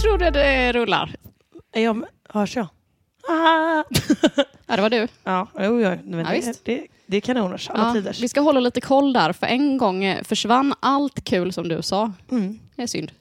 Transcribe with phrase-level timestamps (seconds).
[0.00, 1.14] Tror det, det rullar.
[1.72, 2.66] Jag, hörs jag?
[3.28, 3.84] Ah.
[4.70, 5.08] Ja, det var du.
[5.24, 8.20] Ja, jo, jo, men Ja, det, det, det är kanoners, alla Ja, tiders.
[8.20, 11.82] vi ska hålla lite koll där, för en gång eh, försvann allt kul som du
[11.82, 12.12] sa.
[12.30, 12.58] Mm.
[12.76, 13.12] Det är synd.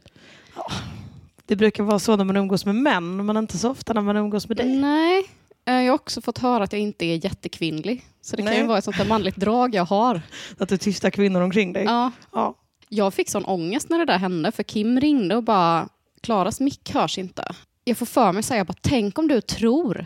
[1.46, 4.18] Det brukar vara så när man umgås med män, men inte så ofta när man
[4.18, 4.78] umgås med dig.
[4.78, 5.24] Nej,
[5.66, 8.06] eh, jag har också fått höra att jag inte är jättekvinnlig.
[8.22, 8.62] Så det kan Nej.
[8.62, 10.22] ju vara ett sånt där manligt drag jag har.
[10.60, 11.84] Att du tysta kvinnor omkring dig.
[11.84, 12.12] Ja.
[12.34, 12.56] Ja.
[12.90, 15.90] Jag fick sån ångest när det där hände, för Kim ringde och bara,
[16.22, 17.56] Klaras mick hörs inte.
[17.84, 20.06] Jag får för mig säga, bara, tänk om du tror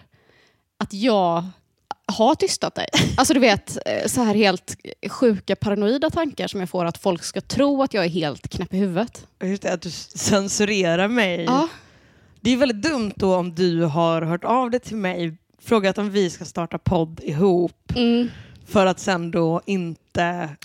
[0.79, 1.43] att jag
[2.05, 2.87] har tystat dig.
[3.17, 4.75] Alltså du vet, eh, så här helt
[5.09, 8.73] sjuka paranoida tankar som jag får att folk ska tro att jag är helt knäpp
[8.73, 9.27] i huvudet.
[9.43, 11.43] Just det, att du censurerar mig.
[11.43, 11.67] Ja,
[12.41, 16.09] Det är väldigt dumt då om du har hört av dig till mig, frågat om
[16.11, 18.29] vi ska starta podd ihop, mm,
[18.67, 20.00] för att sen då inte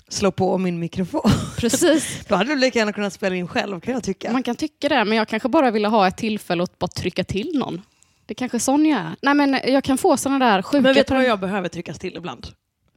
[0.09, 1.21] slå på min mikrofon.
[1.57, 2.25] precis.
[2.27, 4.31] Då hade du lika gärna kunnat spela in själv kan jag tycka.
[4.31, 7.23] Man kan tycka det, men jag kanske bara ville ha ett tillfälle att bara trycka
[7.23, 7.81] till någon.
[8.25, 9.15] Det är kanske är sån jag är.
[9.21, 10.81] Nej, men jag kan få såna där sjuka...
[10.81, 12.47] Men vet du vad jag behöver tryckas till ibland?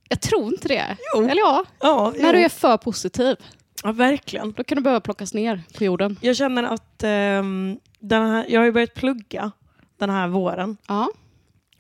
[0.08, 0.96] jag tror inte det.
[1.14, 1.22] Jo.
[1.22, 2.32] Eller ja, Ja, när jo.
[2.32, 3.36] du är för positiv.
[3.82, 4.52] ja verkligen.
[4.52, 6.16] Då kan du behöva plockas ner på jorden.
[6.20, 9.50] Jag känner att ehm, den här, jag har ju börjat plugga
[9.98, 11.08] den här våren Ja.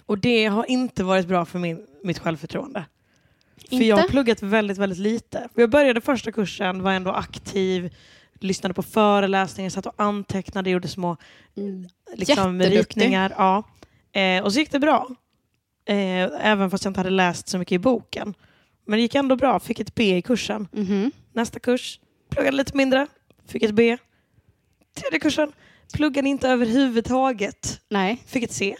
[0.06, 2.84] och det har inte varit bra för min, mitt självförtroende.
[3.68, 3.84] För Inte?
[3.86, 5.48] jag har pluggat väldigt, väldigt lite.
[5.54, 7.94] Jag började första kursen, var ändå aktiv,
[8.40, 11.16] lyssnade på föreläsningar, satt och antecknade, gjorde små
[11.56, 11.88] Mm.
[12.14, 13.34] liksom, ritningar.
[13.36, 13.62] Ja.
[14.20, 15.08] Eh, och så gick det bra.
[15.84, 15.96] Eh,
[16.46, 18.34] även fast jag inte hade läst så mycket i boken.
[18.86, 20.68] Men det gick ändå bra, fick ett B i kursen.
[20.72, 21.12] Mhm.
[21.32, 22.00] Nästa kurs,
[22.30, 23.06] pluggade lite mindre,
[23.48, 23.96] fick ett B.
[24.94, 25.52] Tredje kursen,
[25.94, 28.76] pluggade inte överhuvudtaget, Nej, fick ett C.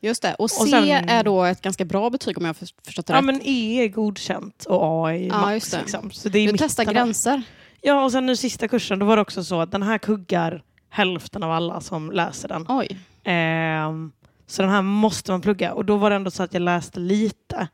[0.00, 0.34] just det.
[0.34, 3.06] Och C Och sen- är då ett ganska bra betyg om jag har för- förstått
[3.06, 3.24] det Ja rätt.
[3.24, 5.70] men E är godkänt och A är Ja, max.
[5.70, 5.78] det.
[5.78, 6.10] Liksom.
[6.10, 6.92] Så det är du testar där.
[6.92, 7.42] gränser.
[7.80, 10.62] Ja och sen nu sista kursen, då var det också så att den här kuggar
[10.90, 12.66] hälften av alla som läser den.
[12.68, 12.98] Oj.
[13.24, 14.12] Ehm,
[14.46, 15.72] så den här måste man plugga.
[15.74, 17.68] Och då var det ändå så att jag läste lite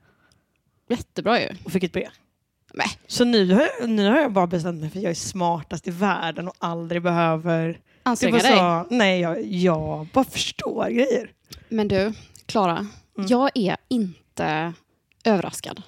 [0.88, 1.48] Jättebra ju.
[1.64, 2.08] och fick ett B.
[2.74, 2.86] Nej.
[3.06, 5.88] Så nu har, jag, nu har jag bara bestämt mig för att jag är smartast
[5.88, 7.78] i världen och aldrig behöver...
[8.06, 8.56] Anstränga dig.
[8.56, 11.30] så, nej, jag, jag bara förstår grejer.
[11.68, 12.12] Men du,
[12.46, 12.86] Klara.
[13.18, 13.28] Mm.
[13.28, 14.72] Jag är inte
[15.24, 15.82] överraskad.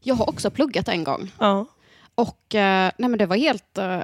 [0.00, 1.30] Jag har också pluggat en gång.
[1.38, 1.66] Ja.
[2.14, 4.00] Och eh, nej men det var helt eh,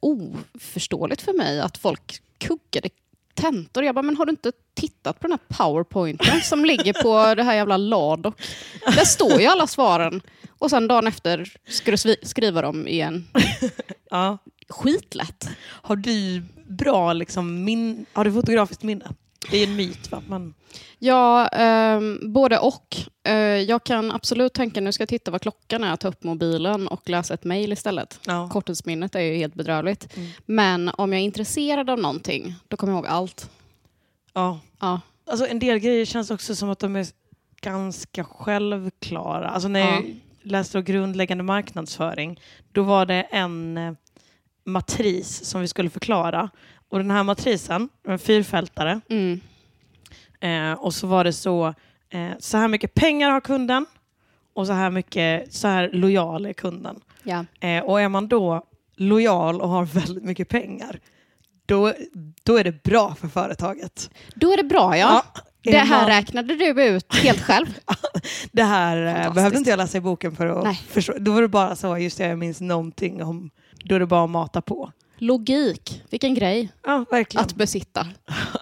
[0.00, 2.88] oförståeligt för mig att folk kuggade
[3.34, 3.84] tentor.
[3.84, 7.42] Jag bara, men har du inte tittat på den här powerpointen som ligger på det
[7.42, 8.42] här jävla Ladok?
[8.84, 10.20] Där står ju alla svaren.
[10.58, 13.28] Och sen dagen efter ska du skriva dem igen.
[14.10, 14.38] Ja.
[14.68, 15.48] Skitlätt.
[15.64, 19.08] Har du bra liksom, min, har du fotografiskt minne?
[19.50, 20.22] Det är en myt va?
[20.28, 20.54] Men,
[20.98, 22.96] Ja, ehm, både och.
[23.24, 26.88] Eh, jag kan absolut tänka, nu ska jag titta vad klockan är, ta upp mobilen
[26.88, 28.20] och läsa ett mejl istället.
[28.26, 28.48] ja.
[28.52, 30.16] Korttidsminnet är ju helt bedrövligt.
[30.16, 30.28] Mm.
[30.46, 33.50] Men om jag är intresserad av någonting, då kommer jag ihåg allt.
[34.34, 34.60] ja.
[34.80, 35.00] Ja.
[35.30, 37.06] Alltså, en del grejer känns också som att de är
[37.60, 39.48] ganska självklara.
[39.48, 39.94] Alltså, när Ja.
[39.94, 42.40] jag läste grundläggande marknadsföring,
[42.72, 43.92] då var det en eh,
[44.68, 46.50] matris som vi skulle förklara.
[46.88, 49.40] Och den här matrisen, en fyrfältare, Mm.
[50.40, 51.74] Eh, och så var det så,
[52.10, 53.86] eh, så här mycket pengar har kunden
[54.54, 57.00] och så här mycket, så här lojal är kunden.
[57.22, 57.44] Ja.
[57.60, 58.62] Eh, och är man då
[58.96, 61.00] lojal och har väldigt mycket pengar,
[61.66, 61.92] då,
[62.42, 64.10] då är det bra för företaget.
[64.34, 65.22] Då är det bra, ja.
[65.62, 67.66] är det här man- räknade du ut helt själv.
[68.52, 70.82] Det här eh, behövde inte jag läsa i boken för att Nej.
[70.88, 71.12] förstå.
[71.18, 73.50] Då var det bara så, just det, jag minns någonting om,
[73.84, 74.92] då är det bara att mata på.
[75.18, 77.44] Logik, vilken grej Ja, verkligen.
[77.44, 78.06] att besitta.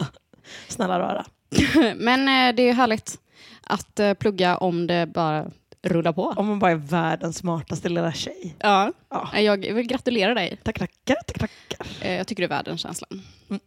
[0.69, 1.27] Snälla rara.
[1.97, 3.19] Men eh, det är härligt
[3.63, 5.47] att eh, plugga om det bara
[5.83, 6.23] rullar på.
[6.37, 8.57] Om man bara är världens smartaste lilla tjej.
[8.59, 8.93] Ja.
[9.11, 9.31] Ja.
[9.35, 10.59] Eh, Jag vill gratulera dig.
[10.63, 12.09] Tack, tackar, tack, tackar.
[12.09, 13.23] Jag tycker du är värd den känslan.
[13.51, 13.61] Mm.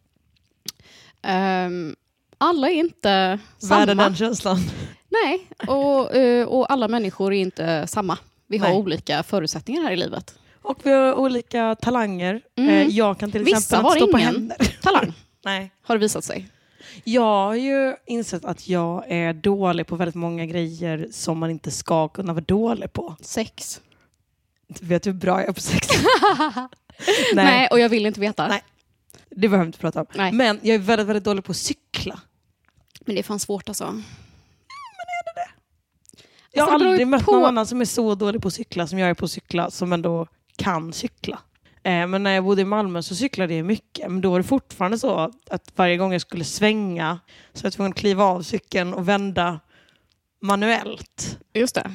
[1.21, 1.95] Ehm,
[2.37, 3.79] alla är inte samma.
[3.79, 4.57] Världen den känslan.
[5.09, 6.11] Nej, och,
[6.59, 8.17] och alla människor är inte samma.
[8.47, 8.77] Vi har Nej.
[8.77, 10.35] olika förutsättningar här i livet.
[10.61, 12.41] Och vi har olika talanger.
[12.57, 12.69] Mm.
[12.69, 14.33] Eh, Jag kan till Vissa exempel har inte stå på ingen.
[14.33, 14.57] händer.
[14.81, 15.13] Talang,
[15.45, 15.71] Nej.
[15.81, 16.49] har det visat sig.
[17.03, 21.71] Jag har ju insett att jag är dålig på väldigt många grejer som man inte
[21.71, 23.15] ska kunna vara dålig på.
[23.21, 23.81] Sex.
[24.81, 25.87] Vet du hur bra jag är på sex?
[27.33, 27.67] Nej.
[27.71, 28.47] och jag vill inte veta.
[28.47, 28.61] Nej.
[29.29, 30.05] Det behöver vi inte prata om.
[30.15, 30.31] Nej.
[30.31, 32.19] Men jag är väldigt, väldigt dålig på att cykla.
[33.05, 34.01] Men det är fan svårt alltså.
[36.51, 38.41] Jag har Alltså, det beror ju aldrig mött på- någon annan som är så dålig
[38.41, 40.27] på att cykla som jag är på att cykla, som ändå
[40.59, 41.39] kan cykla.
[41.83, 44.11] Eh, men när jag bodde i Malmö så cyklade jag mycket.
[44.11, 47.19] Men då var det fortfarande så att varje gång jag skulle svänga
[47.53, 49.59] så var jag tvungen att kliva av cykeln och vända
[50.41, 51.39] manuellt.
[51.53, 51.91] Just det.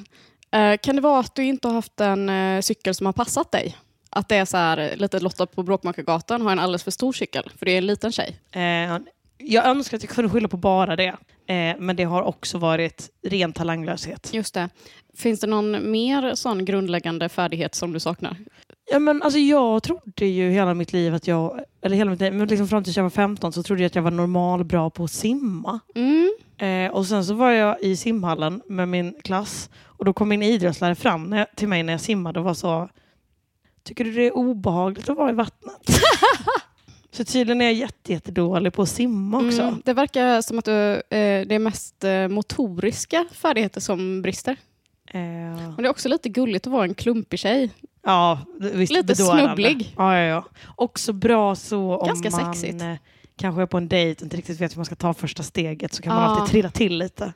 [0.58, 3.52] Eh, kan det vara att du inte har haft en eh, cykel som har passat
[3.52, 3.76] dig?
[4.10, 7.12] Att det är så här, eh, lite Lotta på Bråkmakargatan har en alldeles för stor
[7.12, 8.40] cykel, för det är en liten tjej.
[8.50, 8.98] Eh,
[9.38, 11.16] jag önskar att jag kunde skylla på bara det.
[11.46, 14.30] Eh, men det har också varit ren talanglöshet.
[14.34, 14.68] Just det.
[15.16, 18.36] Finns det någon mer sån grundläggande färdighet som du saknar?
[18.90, 22.34] Ja, men alltså, jag trodde ju hela mitt liv att jag, eller hela mitt liv,
[22.34, 24.90] men liksom fram tills jag var 15 så trodde jag att jag var normal bra
[24.90, 25.80] på att simma.
[25.94, 26.34] Mm.
[26.58, 30.42] Eh, och sen så var jag i simhallen med min klass och då kom min
[30.42, 32.88] idrottslärare fram när jag, till mig när jag simmade och var så
[33.84, 35.88] Tycker du det är obehagligt att vara i vattnet?
[37.16, 39.62] så tydligen är jag jätte, jättedålig på att simma också.
[39.62, 39.82] Mm.
[39.84, 44.56] Det verkar som att du, eh, det är mest eh, motoriska färdigheter som brister.
[45.06, 47.70] Eh, Men det är också lite gulligt att vara en klumpig tjej.
[48.04, 49.44] ja, visst, Lite bedårande.
[49.46, 49.94] snubblig.
[49.96, 50.44] Ja, ja, ja.
[50.76, 52.82] Också bra så om Ganska man sexigt.
[52.82, 52.94] eh,
[53.36, 55.94] kanske är på en dejt och inte riktigt vet hur man ska ta första steget
[55.94, 56.28] så kan man Ja.
[56.30, 57.32] alltid trilla till lite.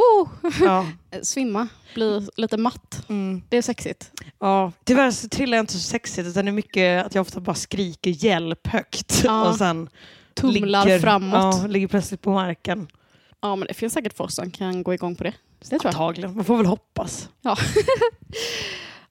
[0.00, 0.28] Oh,
[0.60, 0.86] Ja.
[1.22, 3.04] svimma, bli lite matt.
[3.08, 3.42] Mm.
[3.48, 4.10] Det är sexigt.
[4.38, 7.40] Ja, tyvärr så trillar jag inte så sexigt utan det är mycket att jag ofta
[7.40, 9.48] bara skriker hjälp högt Ja.
[9.48, 9.88] och sen
[10.34, 11.54] Tumlar ligger, framåt.
[11.62, 12.88] Ja, ligger plötsligt på marken.
[13.40, 15.32] Ja, men det finns säkert folk som kan gå igång på det.
[15.70, 15.86] Det tror.
[15.88, 16.34] Antagligen.
[16.36, 17.28] Man får väl hoppas.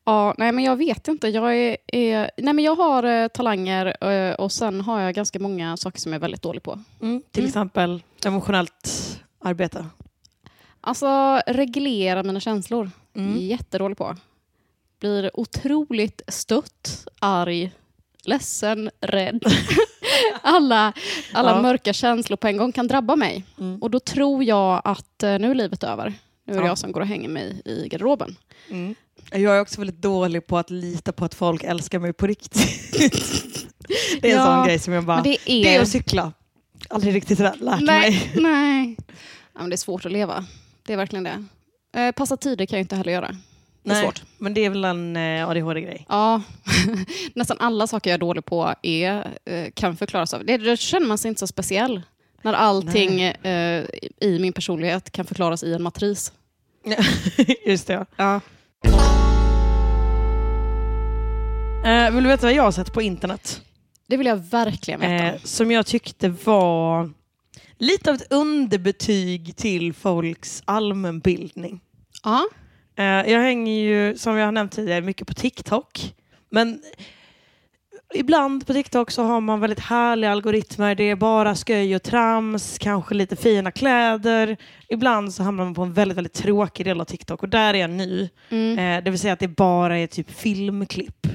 [0.05, 1.27] Ja, nej, men jag vet inte.
[1.27, 5.39] Jag, är, är, nej, men jag har eh, talanger eh, och sen har jag ganska
[5.39, 6.79] många saker som jag är väldigt dålig på.
[6.99, 7.47] Till Mm.
[7.47, 8.89] exempel emotionellt
[9.43, 9.85] arbete.
[10.81, 12.91] Alltså reglera mina känslor.
[13.15, 13.37] Mm.
[13.37, 14.15] Jättedålig på.
[14.99, 17.71] Blir otroligt stött, arg,
[18.23, 19.43] ledsen, rädd.
[20.41, 20.93] alla
[21.33, 21.61] alla Ja.
[21.61, 23.45] mörka känslor på en gång kan drabba mig.
[23.59, 23.81] Mm.
[23.81, 26.13] Och då tror jag att eh, nu är livet över.
[26.45, 26.67] Nu är det Ja.
[26.67, 28.35] jag som går och hänger mig i garderoben.
[28.69, 28.95] Mm.
[29.31, 32.63] Jag är också väldigt dålig på att lita på att folk älskar mig på riktigt.
[34.21, 35.21] det är en Ja, sån grej som jag bara...
[35.21, 35.81] Det det är, är...
[35.81, 36.33] att cykla.
[36.89, 37.79] Aldrig riktigt lärt mig.
[37.81, 38.97] nej, nej.
[39.53, 40.45] Ja, men det är svårt att leva.
[40.85, 41.43] Det är verkligen det.
[41.99, 43.27] Eh, passa tider kan jag inte heller göra.
[43.83, 44.23] Det är Nej, svårt.
[44.37, 46.05] Men det är väl en eh, ADHD-grej.
[46.09, 46.41] Ja,
[47.35, 50.45] nästan alla saker jag är dålig på är, eh, kan förklaras av...
[50.45, 52.01] Det, då känner man sig inte så speciell.
[52.41, 53.85] När allting eh,
[54.21, 56.33] i min personlighet kan förklaras i en matris.
[57.65, 58.05] Just det.
[58.15, 58.41] Ja.
[61.85, 63.61] Eh, vill du veta vad jag har sett på internet?
[64.07, 65.13] Det vill jag verkligen veta.
[65.23, 67.11] Eh, som jag tyckte var
[67.79, 71.81] lite av ett underbetyg till folks allmänbildning.
[72.23, 72.47] ja.
[72.97, 76.13] Eh, jag hänger ju, som jag har nämnt tidigare, mycket på TikTok.
[76.49, 76.81] Men
[78.13, 80.95] ibland på TikTok så har man väldigt härliga algoritmer.
[80.95, 84.57] Det är bara sköj och trams, kanske lite fina kläder.
[84.89, 87.77] Ibland så hamnar man på en väldigt, väldigt tråkig del av TikTok och där är
[87.77, 88.29] jag ny.
[88.49, 88.79] Mm.
[88.79, 91.27] Eh, det vill säga att det bara är typ filmklipp.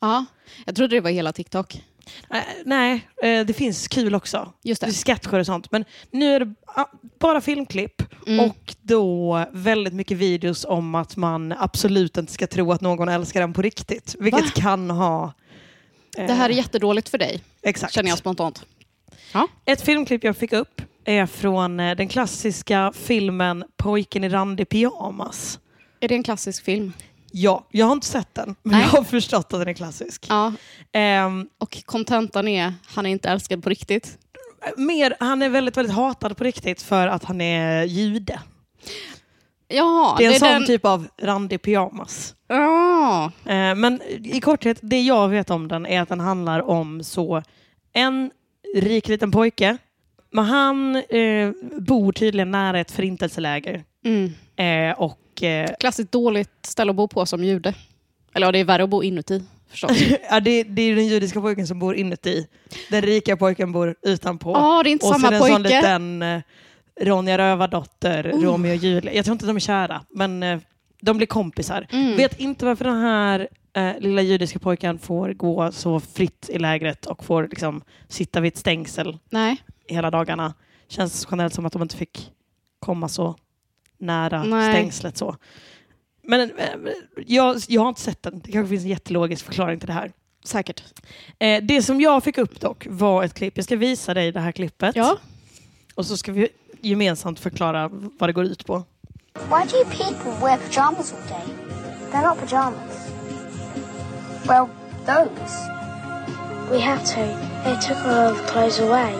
[0.00, 0.24] ja.
[0.66, 1.82] Jag trodde det var hela TikTok.
[2.30, 4.52] Eh, nej, eh, det finns kul också.
[4.62, 4.92] Just Det det.
[4.92, 5.72] sketcher och sånt.
[5.72, 6.84] Men nu är det ah,
[7.20, 8.50] bara filmklipp Mm.
[8.50, 13.42] och då väldigt mycket videos om att man absolut inte ska tro att någon älskar
[13.42, 14.16] en på riktigt.
[14.20, 14.50] Vilket Va?
[14.54, 15.32] kan ha...
[16.18, 17.92] eh, Det här är jättedåligt för dig, Exakt.
[17.92, 18.64] känner jag spontant.
[19.64, 25.58] Ett filmklipp jag fick upp är från eh, den klassiska filmen Pojken i randig pyjamas.
[26.00, 26.92] Är det en klassisk film?
[27.32, 28.82] Ja, jag har inte sett den, men Nej.
[28.82, 30.26] jag har förstått att den är klassisk.
[30.28, 30.52] Ja.
[30.92, 34.18] Ehm, Och kontentan är, han är inte älskad på riktigt.
[34.76, 38.40] mer, han är väldigt, väldigt hatad på riktigt för att han är jude.
[39.68, 40.66] Ja, Det är en sån den...
[40.66, 42.34] typ av randig pyjamas.
[42.48, 43.32] Ja.
[43.44, 47.42] Eh, men i korthet, det jag vet om den är att den handlar om så
[47.92, 48.30] en
[48.74, 49.76] rik liten pojke.
[50.30, 53.84] Men han eh, bor tydligen nära ett förintelseläger.
[54.04, 54.32] Mm.
[54.56, 57.74] Eh, och eh, Klassiskt dåligt ställe att bo på som jude.
[58.34, 59.42] Eller ja, det är värre att bo inuti.
[59.70, 59.92] förstås.
[60.30, 62.46] ja, det, det är ju den judiska pojken som bor inuti.
[62.90, 64.52] Den rika pojken bor utanpå.
[64.54, 65.52] Ja, det är inte och samma sen en pojke.
[65.54, 66.40] sån liten eh,
[67.00, 69.12] Ronja Rövardotter, Romeo och Julia.
[69.12, 70.58] Jag tror inte de är kära, men eh,
[71.00, 71.86] de blir kompisar.
[71.90, 72.16] Mm.
[72.16, 77.06] Vet inte varför den här eh, lilla judiska pojken får gå så fritt i lägret
[77.06, 79.56] och får liksom, sitta vid ett stängsel Nej,
[79.88, 80.54] hela dagarna.
[80.88, 82.30] Känns generellt som att de inte fick
[82.78, 83.36] komma så
[84.02, 84.72] nära Nej.
[84.72, 85.16] stängslet.
[85.16, 85.36] så.
[86.22, 86.66] Men eh,
[87.26, 88.40] jag, jag har inte sett den.
[88.44, 90.12] Det kanske finns en jättelogisk förklaring till det här.
[90.44, 90.82] säkert.
[91.38, 93.56] Eh, det som jag fick upp dock var ett klipp.
[93.56, 94.96] Jag ska visa dig det här klippet.
[94.96, 95.18] Ja.
[95.94, 96.48] Och så ska vi
[96.80, 98.84] gemensamt förklara vad det går ut på.
[99.34, 101.54] Why do you people wear pajamas all day?
[102.12, 103.08] They're not pajamas.
[104.46, 104.68] Well,
[105.06, 105.68] those.
[106.70, 107.20] We have to.
[107.64, 109.12] They took all our clothes away.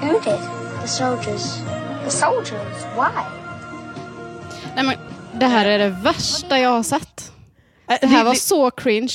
[0.00, 0.40] Who did?
[0.82, 1.58] The soldiers.
[2.04, 2.84] The soldiers?
[2.96, 3.37] Why?
[4.78, 4.96] Nej, men,
[5.40, 7.32] det här är det värsta jag har sett.
[7.90, 9.12] Eh, Det här var så cringe.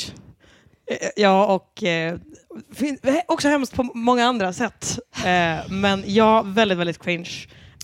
[0.92, 2.18] Eh, Ja, och eh,
[3.28, 5.00] också hemskt på många andra sätt.
[5.26, 7.30] Eh, men ja, väldigt, väldigt cringe.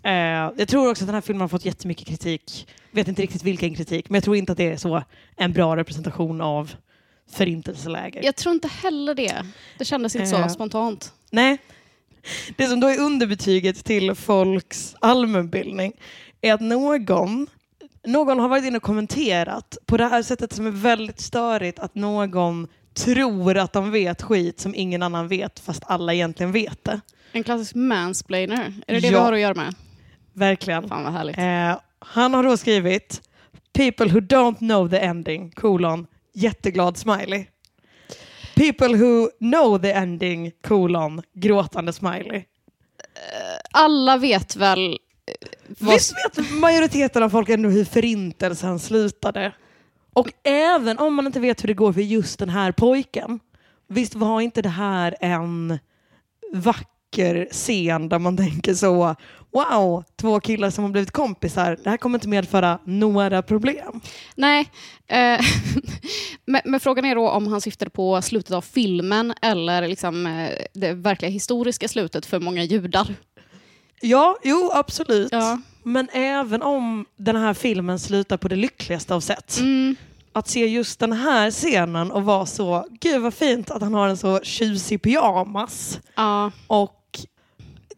[0.04, 0.12] Eh,
[0.58, 2.68] jag tror också att den här filmen har fått jättemycket kritik.
[2.92, 5.04] Vet inte riktigt vilken kritik, men jag tror inte att det är så
[5.38, 6.72] en bra representation av
[7.32, 8.24] förintelseläger.
[8.24, 9.46] Jag tror inte heller det.
[9.78, 10.48] Det kändes inte Eh.
[10.48, 11.14] så spontant.
[11.32, 11.58] Nej.
[12.58, 15.94] Det som då är underbetyget till folks allmänbildning
[16.42, 17.48] är att någon,
[18.12, 21.96] någon har varit inne och kommenterat på det här sättet som är väldigt störigt att
[21.96, 27.02] någon tror att de vet skit som ingen annan vet fast alla egentligen vet det.
[27.32, 28.74] En klassisk mansplainer.
[28.88, 29.20] Är det det Ja.
[29.22, 29.76] har att göra med?
[30.34, 30.90] Verkligen.
[30.90, 31.38] Fan vad härligt.
[31.38, 33.22] Eh, han har då skrivit
[33.74, 37.46] People who don't know the ending, kolon, jätteglad smiley.
[38.56, 42.44] People who know the ending, kolon, gråtande smiley.
[43.72, 44.98] Alla vet väl...
[45.68, 49.52] vad- Visst vet majoriteten av folk ändå hur förintelsen slutade?
[50.14, 53.40] Och även om man inte vet hur det går för just den här pojken,
[53.90, 55.80] visst var inte det här en
[56.54, 59.16] vacker scen där man tänker så,
[59.52, 64.02] wow, två killar som har blivit kompisar, det här kommer inte medföra några problem.
[64.36, 64.70] Nej.
[65.08, 65.40] Eh,
[66.46, 70.50] men, men frågan är då om han syftade på slutet av filmen eller liksom, eh,
[70.74, 73.08] det verkliga historiska slutet för många judar.
[74.02, 75.32] Ja, jo absolut.
[75.32, 75.62] Ja.
[75.84, 79.96] Men även om den här filmen slutar på det lyckligaste av sätt, Mm.
[80.34, 84.08] att se just den här scenen och vara så, gud vad fint att han har
[84.08, 86.00] en så tjusig pyjamas.
[86.16, 86.52] Ja.
[86.68, 87.20] Och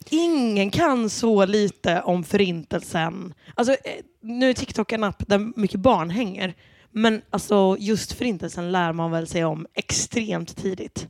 [0.09, 3.33] ingen kan så lite om förintelsen.
[3.55, 3.77] Alltså, eh,
[4.21, 6.53] nu är TikTok en app där mycket barn hänger.
[6.91, 11.07] Men alltså, just förintelsen lär man väl sig om extremt tidigt.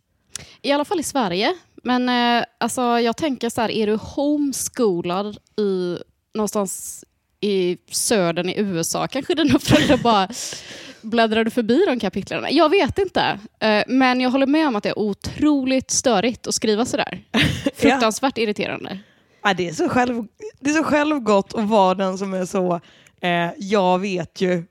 [0.62, 1.54] I alla fall i Sverige.
[1.82, 5.98] Men eh, alltså, jag tänker så här, är du homeschoolad i,
[6.34, 7.06] någonstans
[7.42, 10.28] i södern i USA, kanske dina föräldrar bara
[11.02, 12.46] bläddrade förbi de kapitlen.
[12.50, 13.40] Jag vet inte.
[13.60, 17.24] Eh, men jag håller med om att det är otroligt störigt att skriva sådär.
[17.76, 19.00] Fruktansvärt irriterande.
[19.44, 20.26] Ja, det, är så själv,
[20.60, 22.82] det är så självgott att vara den som är så,
[23.22, 24.64] eh, jag vet ju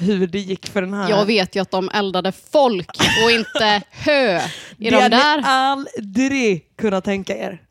[0.00, 1.10] hur det gick för den här.
[1.10, 2.90] Jag vet ju att de eldade folk
[3.24, 4.40] och inte hö
[4.78, 5.42] i det de hade ni där.
[5.44, 7.62] aldrig kunnat tänka er.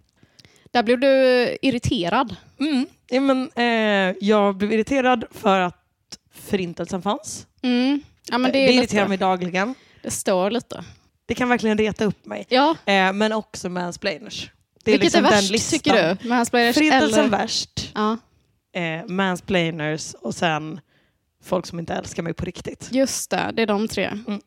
[0.71, 1.07] Där blev du
[1.61, 2.35] irriterad.
[2.59, 2.85] Mm.
[3.09, 5.83] Ja, men, eh, jag blev irriterad för att
[6.33, 7.47] förintelsen fanns.
[7.63, 8.01] Mm.
[8.31, 9.75] Ja, men det, det är irriterar lite, mig dagligen.
[10.03, 10.83] det står lite.
[11.25, 12.45] Det kan verkligen reta upp mig.
[12.49, 14.51] Ja, Eh, men också mansplainers.
[14.83, 15.79] Det vilket liksom är värst listan.
[15.79, 16.29] tycker du?
[16.29, 17.37] Mansplainers Förintelsen eller...
[17.37, 18.17] värst, Ja,
[18.81, 20.79] eh, mansplainers och sen
[21.43, 22.89] folk som inte älskar mig på riktigt.
[22.91, 23.51] just det.
[23.53, 24.05] Det är de tre.
[24.27, 24.41] Mm.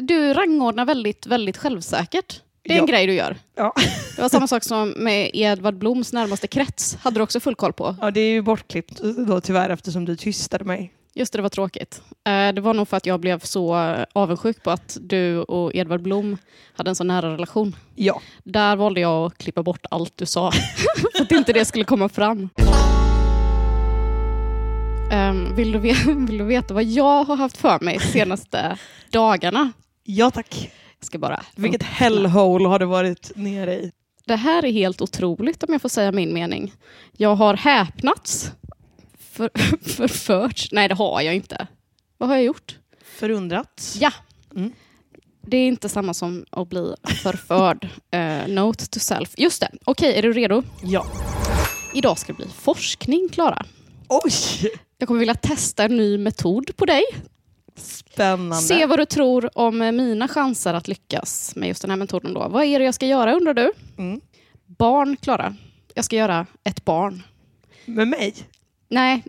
[0.00, 2.40] Du rangordnar väldigt, väldigt självsäkert.
[2.64, 2.92] Det är en Ja.
[2.92, 3.36] grej du gör.
[3.56, 3.72] Ja.
[4.16, 6.96] Det var samma sak som med Edvard Bloms närmaste krets.
[7.02, 7.96] Hade du också full koll på.
[8.00, 10.92] ja, det är ju bortklippt då tyvärr eftersom du tystade mig.
[11.14, 12.02] Just det, det var tråkigt.
[12.24, 13.74] Eh, Det var nog för att jag blev så
[14.12, 16.38] avundsjuk på att du och Edvard Blom
[16.74, 17.76] hade en så nära relation.
[17.94, 18.20] Ja.
[18.44, 20.52] Där valde jag att klippa bort allt du sa.
[21.16, 22.48] för att inte det skulle komma fram.
[25.12, 28.78] Ehm, vill, du veta, vill du veta vad jag har haft för mig de senaste
[29.10, 29.72] dagarna?
[30.04, 30.70] Ja tack.
[30.98, 31.42] Jag ska bara...
[31.56, 33.92] Vilket hellhole har det varit nere i?
[34.26, 36.72] Det här är helt otroligt om jag får säga min mening.
[37.16, 38.52] Jag har häpnats.
[39.18, 39.50] För,
[39.88, 40.68] förförts.
[40.72, 41.66] Nej, det har jag inte.
[42.18, 42.78] Vad har jag gjort?
[43.04, 43.96] Förundrat.
[44.00, 44.12] Ja.
[44.56, 44.72] Mm.
[45.46, 47.88] Det är inte samma som att bli förförd.
[48.10, 49.34] Eh, note to self.
[49.36, 49.70] Just det.
[49.84, 50.62] Okej, är du redo?
[50.82, 51.06] Ja.
[51.94, 53.64] Idag ska det bli forskning, Klara.
[54.08, 54.32] Oj!
[55.02, 57.02] Jag kommer vilja testa en ny metod på dig.
[57.76, 58.56] Spännande.
[58.56, 62.34] Se vad du tror om mina chanser att lyckas med just den här metoden.
[62.34, 62.48] Då.
[62.48, 63.72] Vad är det jag ska göra undrar du?
[63.98, 64.20] Mm.
[64.78, 65.54] Barn, Klara.
[65.94, 67.22] Jag ska göra ett barn.
[67.84, 68.34] Med mig?
[68.88, 69.22] Nej,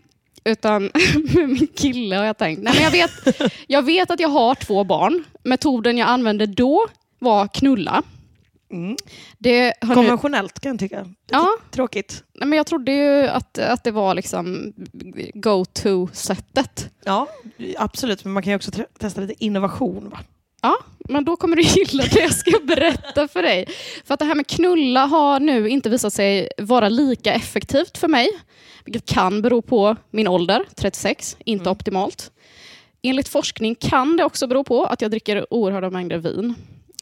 [0.44, 0.84] Utan
[1.34, 2.64] med min kille har jag tänkt.
[2.64, 5.24] Nej, men jag, vet, jag vet att jag har två barn.
[5.44, 6.88] Metoden jag använde då
[7.20, 8.04] var knulla.
[8.74, 8.96] Mm.
[9.38, 11.00] Det Konventionellt kan jag tycka.
[11.04, 11.48] Lite Ja.
[11.72, 12.24] Tråkigt.
[12.34, 14.74] nej, men jag trodde ju att, att det var liksom
[15.34, 16.90] go-to-sättet.
[17.06, 17.28] Ja,
[17.78, 18.24] absolut.
[18.24, 20.10] Men man kan ju också te- testa lite innovation.
[20.10, 20.20] Va?
[20.62, 20.76] Ja,
[21.10, 23.66] men då kommer du gilla det jag ska berätta för dig.
[24.06, 28.08] För att det här med knulla har nu inte visat sig vara lika effektivt för
[28.08, 28.30] mig.
[28.86, 32.32] Vilket kan bero på min ålder, 36, inte optimalt.
[33.02, 36.56] Enligt forskning kan det också bero på att jag dricker oerhörda mängder vin.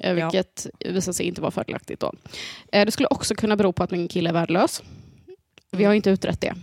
[0.04, 0.26] Eh, Ja.
[0.30, 2.00] Vilket visar sig inte vara fördelaktigt.
[2.02, 2.14] Då.
[2.72, 4.84] Eh, Det skulle också kunna bero på att min kille är värdelös.
[5.72, 6.54] Vi har inte utrett det.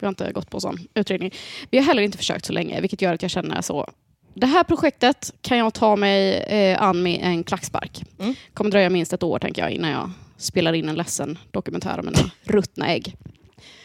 [0.00, 1.34] Vi har inte gått på sån utredning.
[1.70, 3.90] Vi har heller inte försökt så länge, vilket gör att jag känner så.
[4.34, 8.02] Det här projektet kan jag ta mig eh, an med en klackspark.
[8.18, 8.34] Mm.
[8.54, 12.06] kommer dröja minst ett år tänker jag innan jag spelar in en ledsen dokumentär om
[12.06, 13.14] mina ruttna ägg.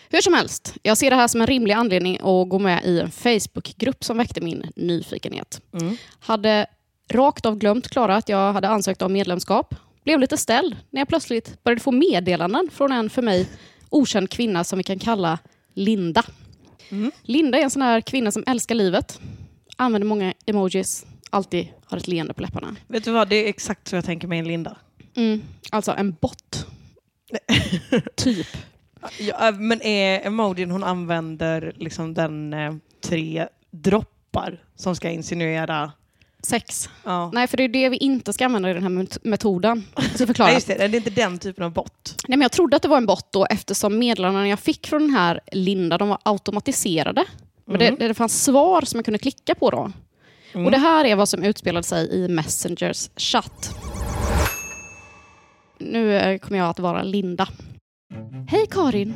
[0.09, 2.99] Hur som helst, jag ser det här som en rimlig anledning att gå med i
[2.99, 5.61] en Facebookgrupp som väckte min nyfikenhet.
[5.73, 5.97] Mm.
[6.19, 6.65] Hade
[7.11, 9.75] rakt av glömt Klara att jag hade ansökt om medlemskap.
[10.03, 13.49] Blev lite ställd när jag plötsligt började få meddelanden från en för mig
[13.89, 15.39] okänd kvinna som vi kan kalla
[15.73, 16.23] Linda.
[16.89, 17.11] Mm.
[17.21, 19.19] Linda är en sån här kvinna som älskar livet,
[19.77, 22.75] använder många emojis, alltid har ett leende på läpparna.
[22.87, 24.77] Vet du vad, det är exakt så jag tänker med en Linda.
[25.15, 26.67] Mm, alltså en bot.
[28.15, 28.47] typ.
[29.19, 35.91] Ja, men är emojin hon använder liksom den eh, tre droppar som ska insinuera...
[36.47, 36.89] Sex.
[37.03, 37.29] Ja.
[37.33, 39.85] Nej, för det är det vi inte ska använda i den här met- metoden.
[40.15, 40.47] Ska förklara.
[40.47, 40.73] Nej, just det.
[40.75, 42.15] Det är inte den typen av bot.
[42.27, 45.01] Nej, men jag trodde att det var en bot då eftersom meddelandena jag fick från
[45.01, 47.23] den här Linda de var automatiserade.
[47.65, 47.95] Men Mm.
[47.99, 49.91] det, det fanns svar som jag kunde klicka på då.
[50.53, 50.65] Mm.
[50.65, 53.75] Och Det här är vad som utspelade sig i Messengers chatt.
[55.79, 57.47] Nu eh, kommer jag att vara Linda.
[58.49, 59.13] Hej Karin!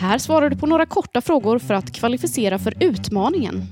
[0.00, 3.66] Här svarar du på några korta frågor för att kvalificera för utmaningen.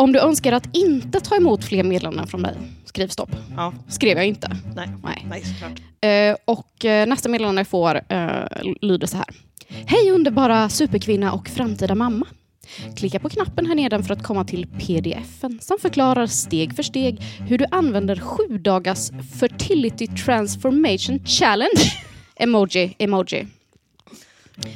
[0.00, 2.54] Om du önskar att inte ta emot fler meddelanden från mig,
[2.84, 3.30] skriv stopp.
[3.56, 4.56] Ja, Skrev jag inte.
[4.76, 4.88] nej.
[5.04, 5.26] Nej.
[5.28, 5.80] Nej, såklart.
[6.00, 9.26] Eh, och eh, nästa meddelande jag får eh, lyder så här.
[9.68, 12.26] Hej underbara superkvinna och framtida mamma.
[12.96, 17.20] Klicka på knappen här nedan för att komma till pdfen som förklarar steg för steg
[17.48, 21.92] hur du använder sju dagars Fertility Transformation Challenge.
[22.36, 23.46] Emoji, emoji.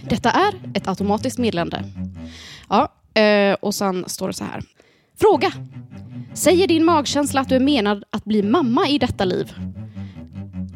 [0.09, 1.85] Detta är ett automatiskt meddelande.
[2.69, 2.89] Ja,
[3.61, 4.63] och sen står det så här.
[5.21, 5.53] Fråga.
[6.35, 9.53] Säger din magkänsla att du är menad att bli mamma i detta liv?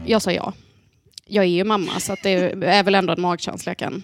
[0.06, 0.52] Jag sa ja.
[1.26, 2.30] Jag är ju mamma, så det
[2.64, 4.02] är väl ändå en magkänsla jag kan...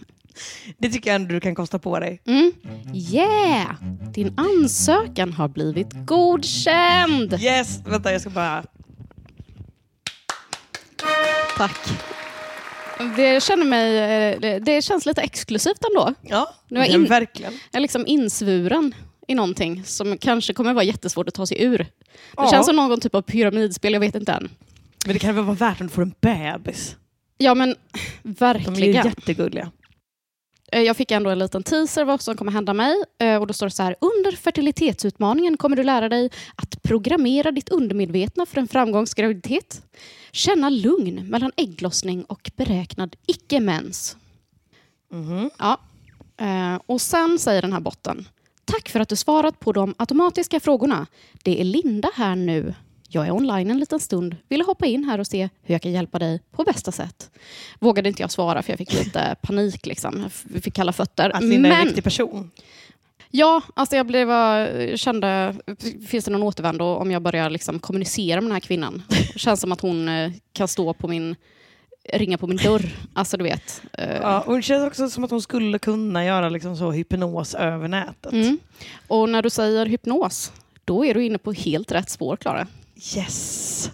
[0.79, 2.21] Det tycker jag ändå du kan kosta på dig.
[2.27, 2.53] Mm.
[2.95, 3.75] Yeah!
[4.15, 7.33] Din ansökan har blivit godkänd!
[7.41, 7.81] Yes!
[7.87, 8.65] Vänta, jag ska bara...
[11.57, 11.79] Tack.
[13.17, 16.15] Det, känner mig, eh, det, känns lite exklusivt ändå.
[16.23, 17.53] Ja, Nu är men in- verkligen.
[17.53, 18.95] Jag är liksom insvuren
[19.29, 21.79] i någonting som kanske kommer vara jättesvårt att ta sig ur.
[21.79, 21.87] Det
[22.37, 22.51] Ja.
[22.51, 24.49] känns som någon typ av pyramidspel, jag vet inte än.
[25.07, 26.97] Men det kan väl vara värt om du får en bebis?
[27.39, 27.69] Ja men
[28.23, 29.07] De är ju verkligen.
[29.07, 29.71] jättegulliga.
[30.73, 32.95] Eh, Jag fick ändå en liten teaser vad som kommer hända mig.
[33.19, 33.97] Eh, Och då står det så här.
[34.01, 39.83] Under fertilitetsutmaningen kommer du lära dig att programmera ditt undermedvetna för en framgångsgraviditet.
[40.33, 44.17] Känna lugn mellan ägglossning och beräknad icke-mens.
[45.13, 45.51] Mhm.
[45.59, 45.81] Ja.
[46.37, 48.29] Eh, Och sen säger den här botten.
[48.65, 51.07] Tack för att du svarat på de automatiska frågorna.
[51.43, 52.75] Det är Linda här nu.
[53.09, 54.37] Jag är online en liten stund.
[54.49, 57.31] Ville hoppa in här och se hur jag kan hjälpa dig på bästa sätt.
[57.79, 59.87] Vågade inte jag svara för jag fick lite panik.
[59.87, 60.31] Liksom.
[60.55, 61.31] Jag fick kalla fötter.
[61.37, 62.51] Att Linda är en riktig person.
[63.31, 65.55] ja, alltså jag blev, eh, kände,
[66.09, 69.03] finns det någon återvändo om jag börjar liksom kommunicera med den här kvinnan?
[69.09, 71.37] Det känns som att hon eh, kan stå på min,
[72.13, 72.83] ringa på min dörr.
[73.15, 73.83] Alltså du vet.
[73.93, 77.55] eh, Ja, och det känns också som att hon skulle kunna göra liksom så hypnos
[77.55, 78.33] över nätet.
[78.33, 78.59] Mm.
[79.09, 80.53] Och när du säger hypnos,
[80.85, 82.67] då är du inne på helt rätt spår, Klara.
[83.17, 83.91] Yes!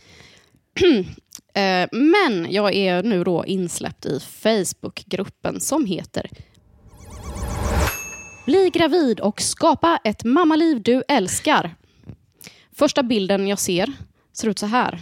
[1.55, 6.31] Eh, men jag är nu då insläppt i Facebookgruppen som heter
[8.46, 11.75] Bli gravid och skapa ett mammaliv du älskar.
[12.73, 13.92] Första bilden jag ser
[14.33, 15.01] ser ut så här.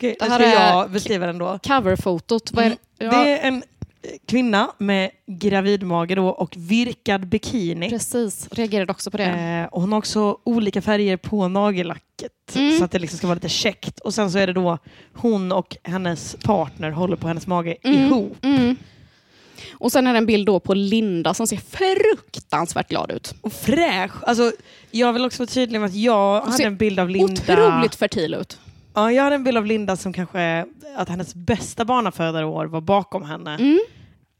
[0.00, 1.58] Det här ska jag beskriva den då.
[1.66, 2.50] Coverfotot.
[2.52, 2.78] Vad är Mm.
[2.98, 3.04] det?
[3.08, 7.90] Det Ja, är en eh, kvinna med gravidmage då och virkad bikini.
[7.90, 8.48] precis.
[8.52, 9.24] Reagerade också på det.
[9.24, 12.06] Eh, och hon har också olika färger på nagellacket
[12.54, 12.78] Mm.
[12.78, 14.00] så att det liksom ska vara lite käckt.
[14.00, 14.78] Och sen så är det då
[15.14, 17.98] hon och hennes partner håller på hennes mage Mm.
[18.06, 18.36] ihop.
[18.44, 18.76] Mm.
[19.72, 23.34] Och sen är det en bild då på Linda som ser fruktansvärt glad ut.
[23.40, 24.12] Och fräsch.
[24.22, 24.52] Alltså,
[24.90, 27.32] jag vill också vara tydlig med att jag hade en bild av Linda.
[27.32, 28.58] Otroligt fertil ut.
[28.94, 33.22] Ja, jag hade en bild av Linda som kanske att hennes bästa barnafödarår var bakom
[33.24, 33.54] henne.
[33.54, 33.80] Mm.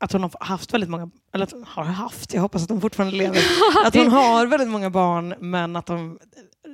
[0.00, 2.80] att hon har haft väldigt många, eller att hon har haft, jag hoppas att hon
[2.80, 3.40] fortfarande lever,
[3.84, 6.18] att hon har väldigt många barn men att de,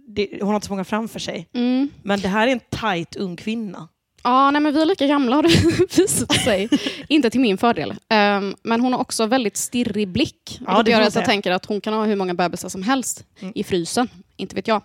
[0.08, 1.48] det, hon har inte så många framför sig.
[1.54, 1.88] Mm.
[2.02, 3.88] Men det här är en tajt ung kvinna.
[4.22, 6.68] Ja, nej, men vi är lika gamla har det visat sig.
[7.08, 7.94] Inte till min fördel.
[8.08, 10.60] Ehm, men hon har också väldigt stirrig blick.
[10.66, 13.24] Ja, det gör att jag tänker att hon kan ha hur många bebisar som helst
[13.40, 13.52] Mm.
[13.56, 14.08] i frysen.
[14.36, 14.82] Inte vet jag.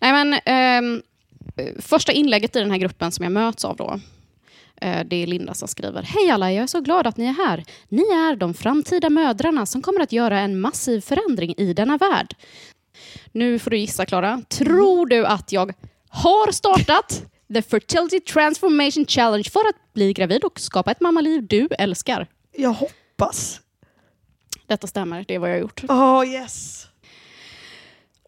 [0.00, 1.02] Nej, men, eh,
[1.78, 4.00] första inlägget i den här gruppen som jag möts av då.
[4.80, 6.02] eh, Det är Linda som skriver.
[6.02, 7.64] Hej alla, jag är så glad att ni är här.
[7.88, 12.34] Ni är de framtida mödrarna som kommer att göra en massiv förändring i denna värld.
[13.32, 14.42] Nu får du gissa, Klara.
[14.48, 15.72] Tror du att jag
[16.08, 17.22] har startat
[17.54, 22.26] The Fertility Transformation Challenge för att bli gravid och skapa ett mammaliv du älskar?
[22.56, 23.60] Jag hoppas.
[24.66, 25.84] Detta stämmer, det är vad jag har gjort.
[25.88, 26.86] Oh yes.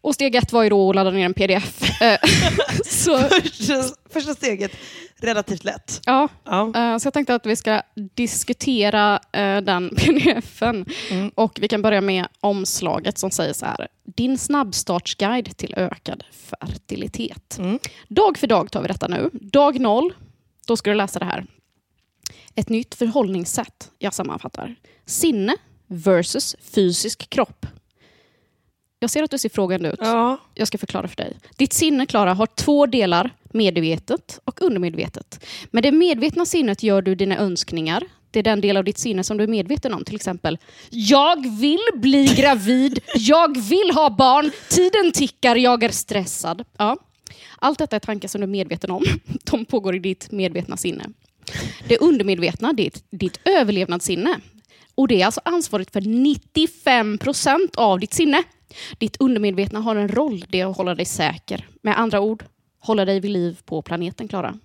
[0.05, 1.81] Och steg ett var ju då att ladda ner en pdf.
[2.01, 2.17] Eh,
[2.85, 4.71] så, Första, första steget,
[5.17, 6.01] relativt lätt.
[6.05, 6.61] ja, Ja.
[6.75, 7.81] eh, så jag tänkte att vi ska
[8.13, 10.85] diskutera eh, den pdfen.
[11.11, 11.31] Mm.
[11.35, 13.87] Och vi kan börja med omslaget som säger så här.
[14.15, 17.57] Din snabbstartsguide till ökad fertilitet.
[17.59, 17.79] Mm.
[18.07, 19.29] Dag för dag tar vi detta nu.
[19.33, 20.13] Dag noll,
[20.67, 21.45] då ska du läsa det här.
[22.55, 24.75] Ett nytt förhållningssätt, jag sammanfattar.
[25.05, 25.55] Sinne
[25.87, 27.65] versus fysisk kropp.
[28.99, 29.99] Jag ser att du ser frågande ut.
[30.01, 30.37] Ja.
[30.53, 31.37] Jag ska förklara för dig.
[31.57, 35.45] Ditt sinne, Klara, har två delar, medvetet och undermedvetet.
[35.71, 38.03] Med det medvetna sinnet gör du dina önskningar.
[38.31, 40.03] Det är den del av ditt sinne som du är medveten om.
[40.03, 40.57] Till exempel,
[40.89, 46.63] jag vill bli gravid, jag vill ha barn, tiden tickar, jag är stressad.
[46.77, 46.97] Ja.
[47.59, 49.03] Allt detta är tankar som du är medveten om.
[49.43, 51.05] De pågår i ditt medvetna sinne.
[51.87, 54.39] Det undermedvetna, ditt, ditt överlevnadssinne.
[54.95, 58.43] Och det är alltså ansvarigt för 95 procent av ditt sinne.
[58.97, 61.67] Ditt undermedvetna har en roll, det är att hålla dig säker.
[61.81, 62.43] Med andra ord,
[62.79, 64.57] hålla dig vid liv på planeten, Klara.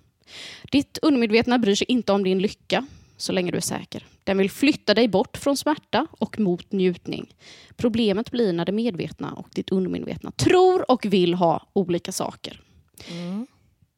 [0.71, 2.85] Ditt undermedvetna bryr sig inte om din lycka
[3.17, 4.05] så länge du är säker.
[4.23, 7.33] Den vill flytta dig bort från smärta och mot njutning.
[7.77, 12.61] Problemet blir när det medvetna och ditt undermedvetna tror och vill ha olika saker.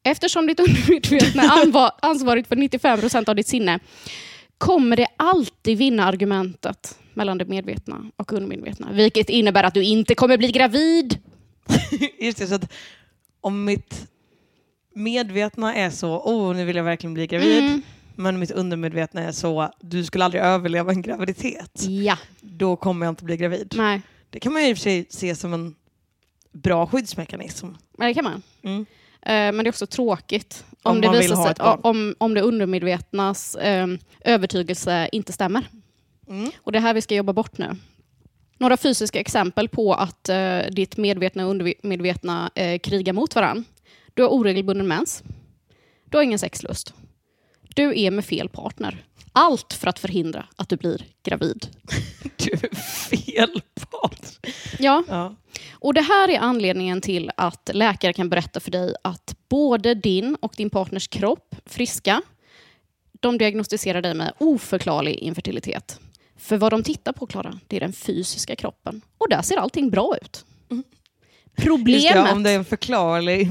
[0.04, 3.80] Eftersom ditt undermedvetna är ansvarigt för 95 procent av ditt sinne
[4.58, 8.92] kommer det alltid vinna argumentet mellan det medvetna och undermedvetna.
[8.92, 11.18] Vilket innebär att du inte kommer bli gravid.
[12.20, 12.72] Just det, så att
[13.42, 14.08] om mitt
[14.96, 17.82] medvetna är så, åh nu vill jag verkligen bli gravid, Mm.
[18.16, 23.12] men mitt undermedvetna är så, du skulle aldrig överleva en graviditet, Ja, då kommer jag
[23.12, 23.74] inte bli gravid.
[23.78, 24.02] nej.
[24.30, 25.76] Det kan man ju i och för sig se som en
[26.52, 27.68] bra skyddsmekanism.
[27.98, 28.42] Men det kan man.
[28.64, 28.82] Mm.
[29.22, 33.56] Eh, Men det är också tråkigt om, Om det visar sig om, om det undermedvetnas
[33.56, 33.88] eh,
[34.22, 35.68] övertygelse inte stämmer.
[36.28, 36.52] Mm.
[36.58, 37.76] Och det är här vi ska jobba bort nu.
[38.58, 43.64] Några fysiska exempel på att eh, ditt medvetna och undermedvetna eh, krigar mot varandra.
[44.14, 45.24] Du har oregelbunden mens.
[46.10, 46.94] Du har ingen sexlust.
[47.76, 49.06] Du är med fel partner.
[49.32, 51.68] Allt för att förhindra att du blir gravid.
[52.38, 54.48] Du är fel part.
[54.80, 55.36] Ja, Ja.
[55.72, 60.36] och det här är anledningen till att läkare kan berätta för dig att både din
[60.36, 62.22] och din partners kropp, friska,
[63.20, 66.00] de diagnostiserar dig med oförklarlig infertilitet.
[66.38, 69.02] För vad de tittar på, Klara, det är den fysiska kroppen.
[69.18, 70.46] Och där ser allting bra ut.
[71.56, 72.14] Just Problemet...
[72.14, 73.42] det, om det är en förklarlig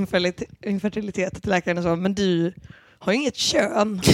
[0.66, 2.54] infertilitet, till läkaren och så, men du
[2.98, 4.00] har ju inget kön.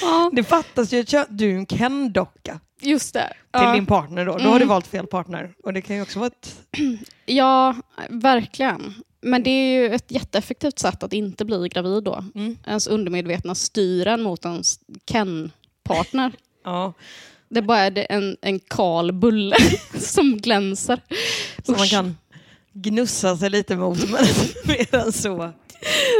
[0.00, 1.26] Ja, Det fattas ju ett kön.
[1.28, 3.28] Du är en Ken-docka just det.
[3.28, 3.72] till Ja.
[3.74, 4.32] din partner då.
[4.32, 4.50] Då Mm.
[4.52, 5.54] har du valt fel partner.
[5.64, 6.60] Och det kan ju också vara ett...
[7.26, 7.76] ja,
[8.08, 8.94] verkligen.
[9.20, 12.24] Men det är ju ett jätteeffektivt sätt att inte bli gravid då.
[12.34, 12.58] Mm.
[12.66, 14.62] Ens undermedvetna styr en mot en
[15.06, 16.32] Ken-partner.
[16.64, 16.92] Ja,
[17.48, 19.56] Det är bara en, en kal bulle
[19.98, 21.00] som glänser.
[21.62, 22.16] som man kan
[22.72, 24.24] gnussa sig lite mot, men
[24.64, 25.52] mer än så.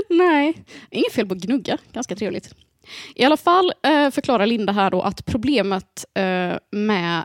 [0.09, 1.78] Nej, inget fel på att gnugga.
[1.92, 2.54] Ganska trevligt.
[3.14, 7.24] I alla fall eh, förklarar Linda här då att problemet eh, med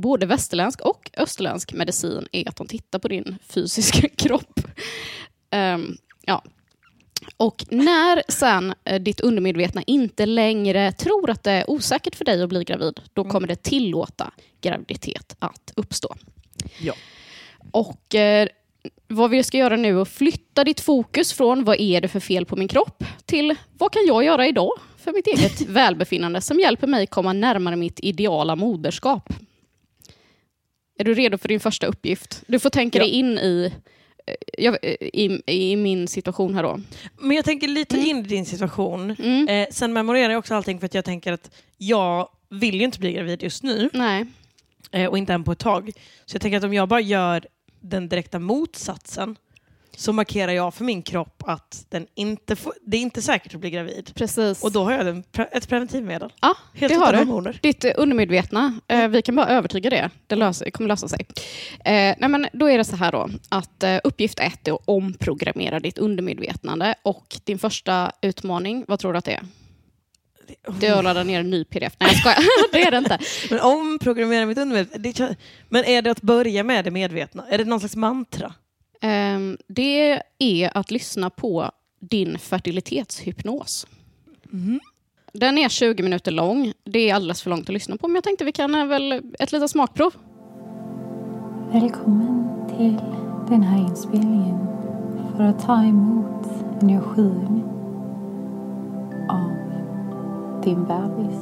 [0.00, 4.60] Både västerländsk och österländsk medicin är att de tittar på din fysiska kropp.
[5.50, 6.44] Ehm, ja.
[7.36, 12.42] Och när sen eh, ditt undermedvetna inte längre tror att det är osäkert för dig
[12.42, 16.14] att bli gravid, då kommer det tillåta graviditet att uppstå.
[16.80, 16.94] Ja.
[17.70, 18.48] Och eh,
[19.08, 22.20] vad vi ska göra nu är att flytta ditt fokus från vad är det för
[22.20, 26.60] fel på min kropp till vad kan jag göra idag för mitt eget välbefinnande som
[26.60, 29.32] hjälper mig komma närmare mitt ideala moderskap.
[31.00, 32.42] Är du redo för din första uppgift?
[32.46, 33.04] Du får tänka Ja.
[33.04, 33.72] dig in i,
[34.58, 36.80] eh, eh, i, i min situation här då.
[37.18, 39.10] Men jag tänker lite in i din situation.
[39.10, 39.48] Mm.
[39.48, 42.98] Eh, sen memorerar jag också allting för att jag tänker att jag vill ju inte
[42.98, 44.24] bli gravid just nu Nej.
[44.90, 45.90] eh, och inte än på ett tag.
[46.26, 47.46] Så jag tänker att om jag bara gör
[47.80, 49.36] den direkta motsatsen
[49.96, 53.60] så markerar jag för min kropp att den inte får, det är inte säkert att
[53.60, 54.10] bli gravid.
[54.14, 54.64] Precis.
[54.64, 56.32] Och då har jag en, ett preventivmedel.
[56.40, 57.18] ja, Helt det har du.
[57.18, 57.58] hormoner.
[57.62, 60.10] Ditt undermedvetna, eh, vi kan bara övertyga det.
[60.26, 61.26] Det löser, kommer lösa sig.
[61.84, 64.80] Eh, nej men då är det så här då, att eh, uppgift ett är att
[64.84, 66.94] omprogrammera ditt undermedvetnande.
[67.02, 69.42] Och din första utmaning, vad tror du att det är?
[70.80, 71.92] Det är att ladda ner en ny pdf.
[72.00, 72.38] Nej jag skojar,
[72.72, 73.18] det är det inte.
[73.50, 75.34] Men omprogrammera mitt undermedvetna.
[75.68, 77.46] Men är det att börja med det medvetna?
[77.50, 78.54] Är det någon slags mantra?
[79.00, 83.86] Ehm, det är att lyssna på din fertilitetshypnos.
[85.32, 86.72] Den är 20 minuter lång.
[86.84, 89.12] Det är alldeles för långt att lyssna på, men jag tänkte vi kan eh, väl
[89.38, 90.14] ett litet smakprov.
[91.72, 92.96] Välkommen till
[93.48, 94.58] den här inspelningen
[95.36, 96.46] för att ta emot
[96.82, 97.62] energin
[99.28, 99.50] av
[100.64, 101.40] din bebis.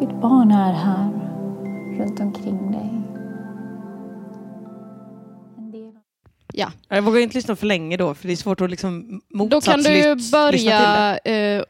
[0.00, 1.10] Ditt barn är här
[1.98, 2.93] runt omkring dig.
[6.56, 9.38] Ja, Jag vågar inte lyssna för länge då, för det är svårt att liksom Då
[9.38, 11.64] kan du motsatslyssna till börja det.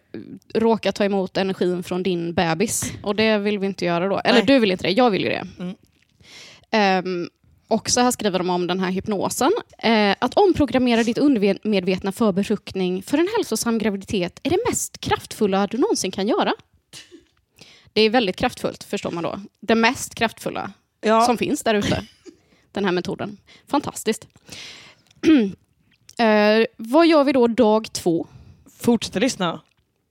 [0.54, 2.92] eh, råka ta emot energin från din bebis.
[3.02, 4.18] Och det vill vi inte göra då.
[4.18, 4.46] Eller Nej.
[4.46, 5.46] du vill inte det, jag vill ju det.
[5.58, 5.74] Mm.
[6.70, 7.28] Ehm,
[7.68, 9.52] och så här skriver de om den här hypnosen.
[9.78, 15.66] Eh, att omprogrammera ditt undermedvetna för befruktning för en hälsosam graviditet är det mest kraftfulla
[15.66, 16.52] du någonsin kan göra.
[17.92, 19.40] Det är väldigt kraftfullt, förstår man då.
[19.60, 20.70] Det mest kraftfulla
[21.00, 22.04] Ja, som finns där ute.
[22.74, 23.36] Den här metoden.
[23.66, 24.26] Fantastiskt.
[26.18, 28.26] eh, vad gör vi då dag två?
[28.78, 29.60] fortsätta lyssna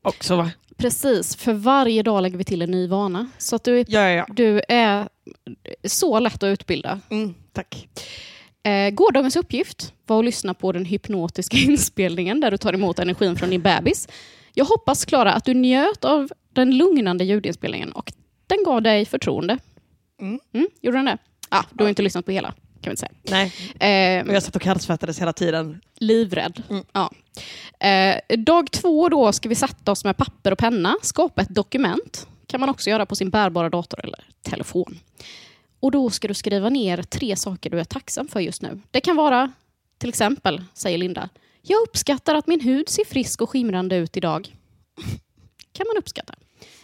[0.02, 0.52] också va?
[0.78, 3.30] Precis, för varje dag lägger vi till en ny vana.
[3.38, 4.26] Så att du, är- Ja, ja, ja.
[4.34, 5.10] du är
[5.84, 7.00] så lätt att utbilda.
[7.10, 7.88] Mm, tack.
[8.64, 13.36] Eh, gårdagens uppgift var att lyssna på den hypnotiska inspelningen där du tar emot energin
[13.36, 14.08] från din bebis.
[14.54, 18.14] Jag hoppas, Klara, att du njöt av den lugnande ljudinspelningen och
[18.48, 19.58] den gav dig förtroende.
[20.22, 20.40] Mm.
[20.54, 21.18] Mm, gjorde den det?
[21.54, 23.12] Ah, du har inte lyssnat på hela, kan vi inte säga.
[23.22, 25.82] Nej, Eh, och jag satt och kallsvettades hela tiden.
[26.00, 26.64] Livrädd.
[26.70, 26.84] Mm.
[26.94, 27.12] Ja.
[27.88, 32.28] Eh, dag två då ska vi sätta oss med papper och penna, skapa ett dokument.
[32.48, 35.00] kan man också göra på sin bärbara dator eller telefon.
[35.80, 38.82] Och då ska du skriva ner tre saker du är tacksam för just nu.
[38.92, 39.52] Det kan vara,
[39.98, 41.30] till exempel, säger Linda,
[41.62, 44.56] jag uppskattar att min hud ser frisk och skimrande ut idag.
[45.72, 46.36] kan man uppskatta.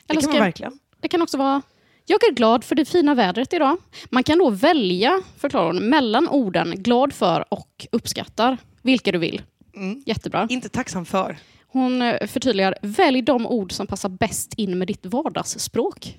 [0.06, 0.80] Det kan man verkligen.
[1.00, 1.62] det kan också vara
[2.10, 3.78] jag är glad för det fina vädret idag.
[4.10, 9.42] Man kan då välja, förklarar hon, mellan orden glad för och uppskattar, vilka du vill.
[9.76, 10.04] Mm.
[10.06, 10.48] Jättebra.
[10.50, 11.38] Inte tacksam för.
[11.68, 16.18] Hon eh, förtydligar, välj de ord som passar bäst in med ditt vardagsspråk.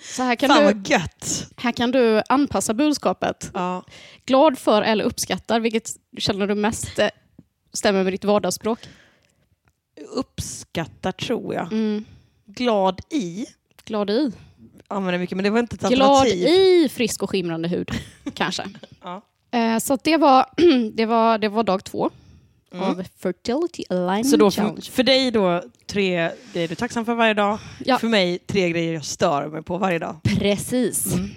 [0.00, 1.48] Så här kan, Fan du, vad gött.
[1.56, 3.50] här kan du anpassa budskapet.
[3.54, 3.84] Ja.
[4.24, 7.08] Glad för eller uppskattar, vilket känner du mest eh,
[7.72, 8.78] stämmer med ditt vardagsspråk?
[10.14, 11.72] Uppskattar tror jag.
[11.72, 12.04] Mm.
[12.46, 13.46] Glad i.
[13.84, 14.32] Glad i.
[14.90, 16.46] Använder mycket, men det var inte ett Glad alternativ.
[16.48, 17.90] i frisk och skimrande hud,
[18.34, 18.62] kanske.
[19.02, 19.22] Ja.
[19.50, 20.46] Eh, så att det, var,
[20.92, 22.10] det, var, det var dag två
[22.72, 22.84] Mm.
[22.84, 24.80] av Fertility Alignment Så då Challenge.
[24.82, 27.58] för, för dig då, tre grejer du är tacksam för varje dag.
[27.84, 27.98] Ja.
[27.98, 30.16] För mig, tre grejer jag stör mig på varje dag.
[30.22, 31.14] Precis.
[31.14, 31.30] Mm.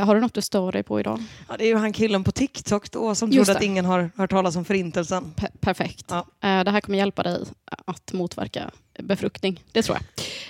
[0.00, 1.22] Eh, har du något du stör dig på idag?
[1.48, 3.66] Ja, det är ju han killen på TikTok då som Just trodde att det.
[3.66, 5.32] ingen har hört talas om förintelsen.
[5.36, 6.06] Pe- perfekt.
[6.08, 6.18] Ja.
[6.18, 7.38] Eh, det här kommer hjälpa dig
[7.86, 9.62] att motverka befruktning.
[9.72, 9.98] Det tror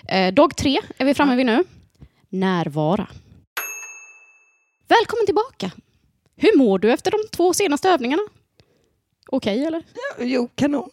[0.06, 0.26] jag.
[0.28, 1.64] Eh, dag tre är vi framme vid nu.
[2.30, 3.06] Närvara.
[4.88, 5.70] Välkommen tillbaka.
[6.36, 8.22] Hur mår du efter de två senaste övningarna?
[9.28, 9.82] Okej, eller?
[10.18, 10.90] Jo, kanon.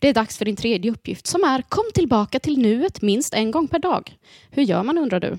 [0.00, 3.50] Det är dags för din tredje uppgift som är kom tillbaka till nuet minst en
[3.50, 4.16] gång per dag.
[4.50, 5.38] Hur gör man undrar du?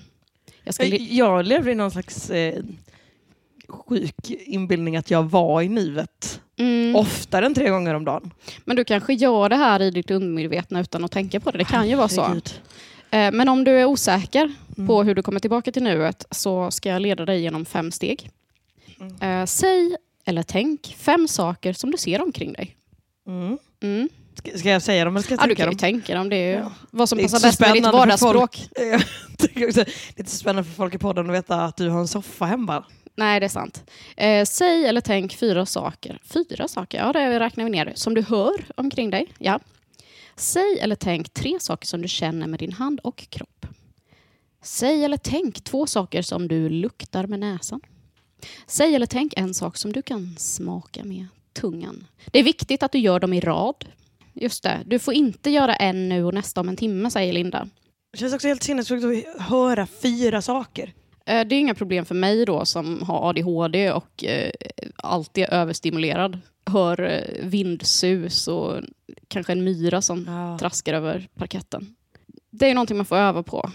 [0.63, 2.63] Jag ska li- Jag lever i någon slags eh,
[3.69, 8.31] sjuk inbildning att jag var i nuet mm, oftare än tre gånger om dagen.
[8.65, 11.57] men du kanske gör det här i ditt undermedvetna utan att tänka på det.
[11.57, 12.35] Det kan ju vara så.
[13.11, 14.87] Eh, Men om du är osäker Mm.
[14.87, 18.29] på hur du kommer tillbaka till nuet så ska jag leda dig genom fem steg.
[18.99, 19.41] Mm.
[19.41, 19.95] Eh, Säg
[20.25, 22.75] eller tänk fem saker som du ser omkring dig.
[23.27, 23.57] Mm.
[23.83, 24.09] Mm.
[24.55, 25.77] Ska- jag säga dem eller ska jag Ja, du tänka kan dem?
[25.77, 26.29] tänka dem.
[26.29, 26.71] Det är Ja.
[26.91, 28.67] vad som Det passar bäst med ditt spännande för vardagsspråk.
[29.37, 29.85] Det är
[30.17, 32.83] inte så spännande för folk i podden att veta att du har en soffa hemma.
[33.15, 33.83] Nej, det är sant.
[34.17, 36.19] Eh, säg eller tänk fyra saker.
[36.23, 36.97] Fyra saker?
[36.97, 37.91] Ja, det räknar vi ner.
[37.95, 39.27] Som du hör omkring dig.
[39.37, 39.59] Ja.
[40.39, 43.65] Säg eller tänk tre saker som du känner med din hand och kropp.
[44.61, 47.81] Säg eller tänk två saker som du luktar med näsan.
[48.67, 52.07] Säg eller tänk en sak som du kan smaka med tungan.
[52.31, 53.85] Det är viktigt att du gör dem i rad.
[54.33, 57.69] Just det, du får inte göra en nu och nästa om en timme, säger Linda.
[58.11, 60.93] Det känns också helt sinnessjukt att höra fyra saker.
[61.25, 64.51] Eh, Det är inga problem för mig då som har ADHD och eh,
[64.95, 66.39] alltid är överstimulerad.
[66.65, 68.81] Hör eh, vindsus och
[69.29, 70.57] kanske en myra som Ja.
[70.59, 71.95] traskar över parketten.
[72.51, 73.69] Det är någonting man får öva på.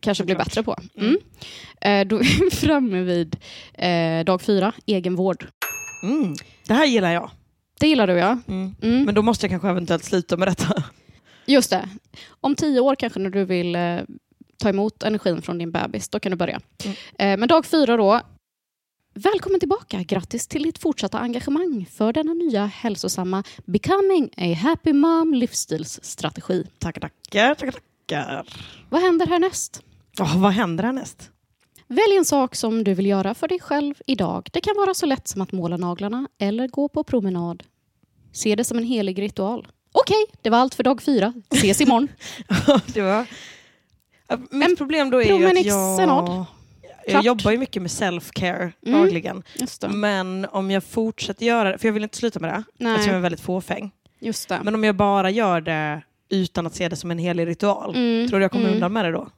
[0.00, 0.46] Kanske bli Såklart.
[0.46, 0.76] bättre på.
[0.96, 1.16] Mm.
[1.80, 3.36] Eh, Då är vi framme vid
[3.74, 5.46] eh, dag fyra, egenvård.
[6.02, 6.34] Mm.
[6.66, 7.30] Det här gillar jag.
[7.80, 8.38] Det gillar du ja.
[8.48, 8.74] Mm.
[8.82, 9.02] Mm.
[9.04, 10.84] Men då måste jag kanske eventuellt sluta med detta.
[11.46, 11.88] Just det.
[12.40, 13.98] Om tio år kanske när du vill eh,
[14.58, 16.60] ta emot energin från din bebis, då kan du börja.
[16.84, 16.96] Mm.
[17.18, 18.20] Eh, men dag fyra då.
[19.14, 20.02] Välkommen tillbaka.
[20.02, 26.66] Grattis till ditt fortsatta engagemang för denna nya hälsosamma Becoming a Happy Mom livsstilsstrategi.
[26.78, 27.72] Tackar, tackar, tackar,
[28.06, 28.46] tackar.
[28.90, 29.82] Vad händer härnäst?
[30.20, 31.30] Åh, vad händer härnäst?
[31.86, 34.48] Välj en sak som du vill göra för dig själv idag.
[34.52, 37.62] Det kan vara så lätt som att måla naglarna eller gå på promenad.
[38.32, 39.68] Se det som en helig ritual.
[39.92, 41.32] Okej, det var allt för dag fyra.
[41.52, 42.08] Ses imorgon.
[42.86, 43.26] det var...
[44.50, 46.46] Mitt problem då är ju att promenixenad.
[47.12, 47.24] Jag...
[47.24, 49.00] Jobbar ju mycket med self-care Mm.
[49.00, 49.42] dagligen.
[49.88, 52.92] Men om jag fortsätter göra det, för jag vill inte sluta med det, Nej.
[52.92, 53.90] eftersom jag är väldigt fåfäng.
[54.20, 54.60] Just det.
[54.62, 58.28] Men om jag bara gör det utan att se det som en helig ritual, Mm,
[58.28, 58.74] tror du jag kommer mm.
[58.74, 59.28] undan med det då?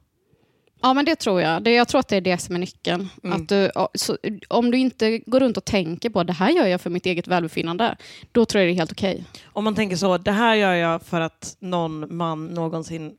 [0.81, 1.63] Ja, men det tror jag.
[1.63, 3.09] Det, jag tror att det är det som är nyckeln.
[3.23, 3.41] Mm.
[3.41, 6.81] Att du, så, om du inte går runt och tänker på det här gör jag
[6.81, 7.95] för mitt eget välbefinnande,
[8.31, 9.25] då tror jag det är helt okej.
[9.45, 13.13] Om man tänker så, det här gör jag för att någon man någonsin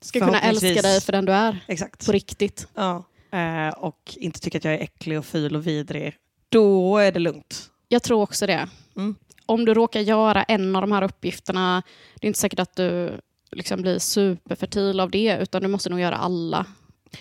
[0.00, 1.58] Ska kunna älska dig för den du är.
[1.68, 2.06] Exakt.
[2.06, 2.68] På riktigt.
[2.74, 3.04] Ja.
[3.32, 6.14] Eh, och inte tycker att jag är äcklig och ful och vidrig.
[6.48, 7.70] Då är det lugnt.
[7.88, 8.68] Jag tror också det.
[8.96, 9.14] Mm.
[9.46, 11.82] Om du råkar göra en av de här uppgifterna,
[12.20, 13.20] det är inte säkert att du
[13.52, 16.66] liksom blir superfertil av det, utan du måste nog göra alla.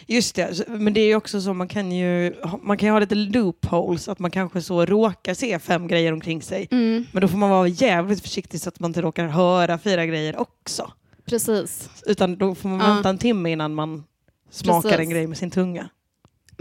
[0.07, 2.99] Just det, men det är ju också så man kan ju man kan ju ha
[2.99, 6.67] lite loopholes, att man kanske så råkar se fem grejer omkring sig.
[6.71, 10.05] Mm, Men då får man vara jävligt försiktig så att man inte råkar höra fyra
[10.05, 10.91] grejer också.
[11.25, 11.89] precis.
[12.05, 12.93] Utan då får man Ja.
[12.93, 14.03] vänta en timme innan man
[14.49, 14.99] smakar Precis.
[14.99, 15.89] en grej med sin tunga.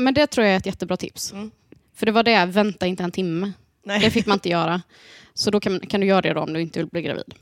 [0.00, 1.32] Men det tror jag är ett jättebra tips.
[1.32, 1.50] Mm.
[1.94, 3.52] För det var det, vänta inte en timme.
[3.84, 4.00] Nej.
[4.00, 4.82] Det fick man inte göra.
[5.34, 7.34] Så då kan, kan du göra det då om du inte vill bli gravid.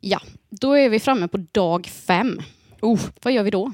[0.00, 2.42] Ja, då är vi framme på dag fem.
[2.80, 3.72] Oh, Vad gör vi då?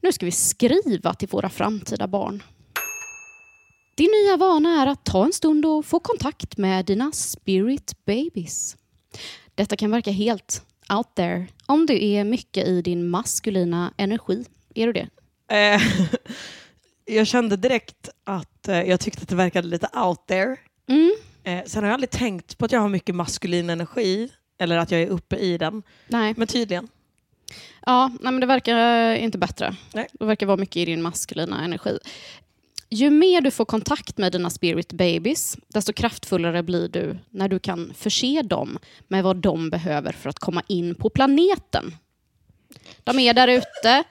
[0.00, 2.42] Nu ska vi skriva till våra framtida barn.
[3.94, 8.76] Din nya vana är att ta en stund och få kontakt med dina spirit babies.
[9.54, 14.44] Detta kan verka helt out there om du är mycket i din maskulina energi.
[14.74, 15.08] Är du det?
[17.06, 20.56] Eh, jag kände direkt att eh, jag tyckte att det verkade lite out there.
[20.88, 21.12] Mm.
[21.44, 24.90] Eh, sen har jag aldrig tänkt på att jag har mycket maskulin energi, eller att
[24.90, 25.82] jag är uppe i den.
[26.08, 26.34] Nej.
[26.36, 26.88] Men tydligen.
[27.86, 29.76] Ja, nej, men det verkar inte bättre.
[29.92, 30.08] Nej.
[30.12, 31.98] Det verkar vara mycket i din maskulina energi.
[32.90, 37.58] Ju mer du får kontakt med dina spirit babies, desto kraftfullare blir du när du
[37.58, 41.96] kan förse dem med vad de behöver för att komma in på planeten.
[43.04, 44.04] De är där ute.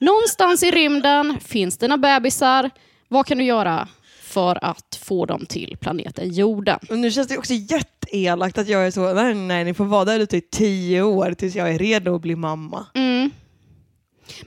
[0.00, 2.70] Någonstans i rymden finns dina bebisar.
[3.08, 3.88] Vad kan du göra
[4.22, 6.78] för att få dem till planeten jorden?
[6.90, 10.04] Och nu känns det också jätteelakt att jag är så, nej, nej, ni får vara
[10.04, 12.86] där ute i tio år tills jag är redo att bli mamma.
[12.94, 13.30] Mm.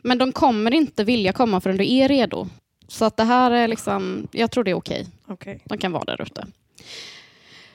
[0.01, 2.47] Men de kommer inte vilja komma förrän du är redo.
[2.87, 5.07] Så att det här är liksom, jag tror det är okej.
[5.27, 5.61] Okej.
[5.65, 6.47] De kan vara där ute.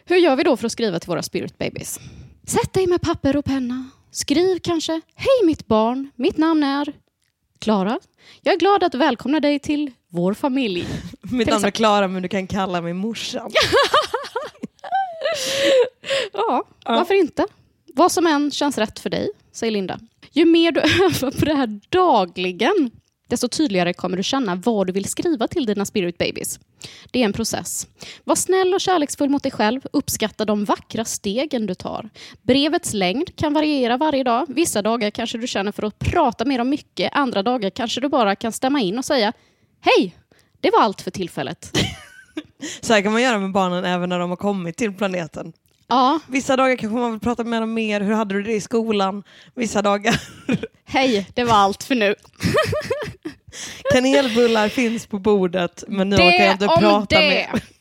[0.05, 2.01] Hur gör vi då för att skriva till våra spirit babies?
[2.47, 3.91] Sätt dig med papper och penna.
[4.11, 6.93] Skriv kanske, hej mitt barn, mitt namn är
[7.59, 7.99] Klara.
[8.43, 10.87] Jag är glad att välkomna dig till vår familj.
[11.21, 11.71] Mitt namn är.
[11.71, 13.51] Klara men du kan kalla mig morsan.
[16.33, 17.47] Ja, varför inte?
[17.95, 19.99] Vad som än känns rätt för dig, säger Linda.
[20.33, 22.91] Ju mer du övar på det här dagligen,
[23.29, 26.61] desto tydligare kommer du känna vad du vill skriva till dina spirit babies.
[27.11, 27.87] Det är en process.
[28.25, 29.81] Var snäll och kärleksfull mot dig själv.
[29.93, 32.11] Uppskatta de vackra stegen du tar.
[32.43, 34.47] Brevets längd kan variera varje dag.
[34.49, 37.11] Vissa dagar kanske du känner för att prata mer om mycket.
[37.13, 39.33] Andra dagar kanske du bara kan stämma in och säga
[39.81, 40.17] Hej!
[40.61, 41.73] Det var allt för tillfället.
[42.81, 45.53] Så här kan man göra med barnen även när de har kommit till planeten.
[45.89, 48.61] Ja, Vissa dagar kanske man vill prata med dem mer, hur hade du det i
[48.61, 49.23] skolan?
[49.55, 50.21] Vissa dagar,
[50.85, 52.15] hej, det var allt för nu.
[53.93, 57.29] kanelbullar finns på bordet men nu orkar jag inte prata det.
[57.29, 57.63] mer.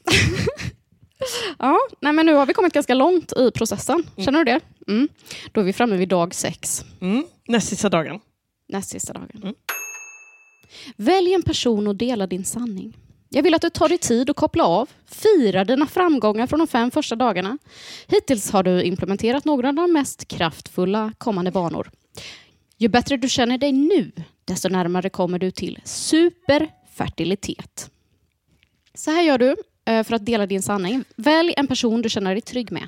[1.60, 4.04] Ja, nej men nu har vi kommit ganska långt i processen.
[4.18, 4.60] Känner du det?
[4.88, 5.08] Mm.
[5.52, 6.86] Då är vi framme vid dag sex.
[7.02, 7.26] Mm.
[7.48, 8.20] Näst sista dagen.
[8.70, 9.54] Näst sista dagen.
[10.96, 12.98] Välj en person och dela din sanning.
[13.30, 16.68] Jag vill att du tar dig tid att koppla av, fira dina framgångar från de
[16.68, 17.58] fem första dagarna.
[18.08, 21.92] Hittills har du implementerat några av de mest kraftfulla kommande vanor.
[22.78, 24.12] Ju bättre du känner dig nu,
[24.48, 27.92] desto närmare kommer du till superfertilitet.
[28.94, 31.04] Så här gör du eh, för att dela din sanning.
[31.16, 32.88] Välj en person du känner dig trygg med.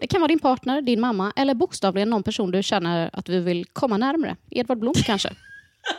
[0.00, 3.40] Det kan vara din partner, din mamma eller bokstavligen någon person du känner att du
[3.40, 4.36] vill komma närmare.
[4.50, 5.30] Edvard Blom kanske?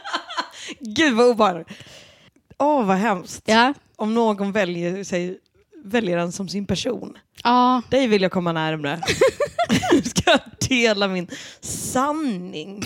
[0.79, 1.67] Gud vad obehagligt.
[2.57, 3.43] Åh vad hemskt.
[3.45, 3.73] Ja.
[3.95, 5.39] Om någon väljer, sig,
[5.83, 7.17] väljer en som sin person.
[7.43, 9.01] Ja, Dig vill jag komma närmare.
[10.03, 10.39] Ska jag
[10.69, 11.27] dela min
[11.61, 12.83] sanning?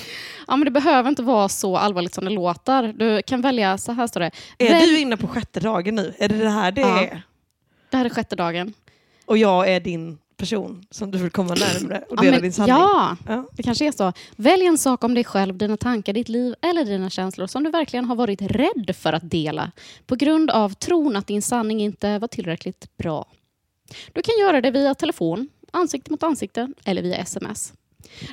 [0.53, 2.93] Ja, men det behöver inte vara så allvarligt som det låter.
[2.93, 4.31] Du kan välja, så här står det.
[4.57, 6.13] Är Välj- du inne på sjätte dagen nu?
[6.17, 7.01] Är det det här det Ja.
[7.03, 7.21] är?
[7.89, 8.73] Det här är sjätte dagen.
[9.25, 12.53] Och jag är din person som du vill komma närmare och Ja, dela men- din
[12.53, 12.75] sanning?
[12.75, 13.45] Ja, Ja.
[13.53, 14.13] det kanske är så.
[14.35, 17.69] Välj en sak om dig själv, dina tankar, ditt liv eller dina känslor som du
[17.69, 19.71] verkligen har varit rädd för att dela
[20.07, 23.25] på grund av tron att din sanning inte var tillräckligt bra.
[24.13, 27.73] Du kan göra det via telefon, ansikte mot ansikte eller via sms.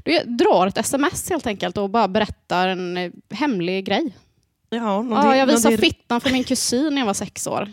[0.05, 4.17] Du drar ett sms helt enkelt och bara berättar en eh, hemlig grej.
[4.71, 7.73] Ja, någonting- Ja, jag visade någonting- fittan för min kusin när jag var sex år.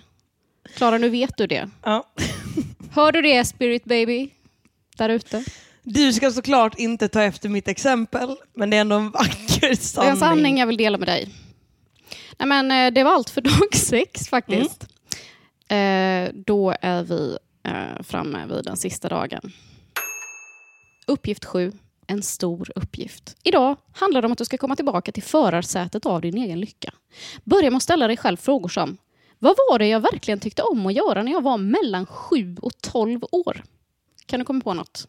[0.75, 1.69] Klara, nu vet du det.
[1.83, 2.07] Ja.
[2.91, 4.29] Hör du det, Spirit Baby?
[4.97, 5.43] Där ute.
[5.83, 9.67] Du ska såklart inte ta efter mitt exempel, men det är ändå en vacker Det
[9.67, 10.11] är sanning.
[10.11, 11.29] en sanning jag vill dela med dig.
[12.39, 14.83] Nej, men, eh, det var allt för dag sex faktiskt.
[15.69, 19.51] Eh, då är vi eh, framme vid den sista dagen.
[21.07, 21.71] Uppgift sju.
[22.07, 23.37] En stor uppgift.
[23.43, 26.93] Idag handlar det om att du ska komma tillbaka till förarsätet av din egen lycka.
[27.43, 28.97] Börja med att ställa dig själv frågor som
[29.39, 32.81] Vad var det jag verkligen tyckte om att göra när jag var mellan 7 och
[32.81, 33.63] 12 år?
[34.25, 35.07] Kan du komma på något?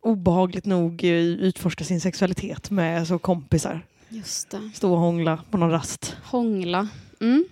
[0.00, 3.86] Obehagligt nog eh, utforska sin sexualitet med så kompisar.
[4.08, 4.70] Just det.
[4.74, 6.16] Stå och hångla på någon rast.
[6.24, 6.88] Hångla.
[7.20, 7.44] Mm.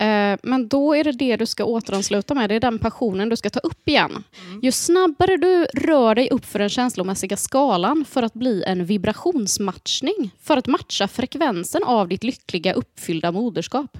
[0.00, 2.50] Eh, men då är det det du ska återansluta med.
[2.50, 4.24] Det är den passionen du ska ta upp igen.
[4.62, 10.30] Ju snabbare du rör dig upp för den känslomässiga skalan för att bli en vibrationsmatchning,
[10.42, 13.98] för att matcha frekvensen av ditt lyckliga uppfyllda moderskap.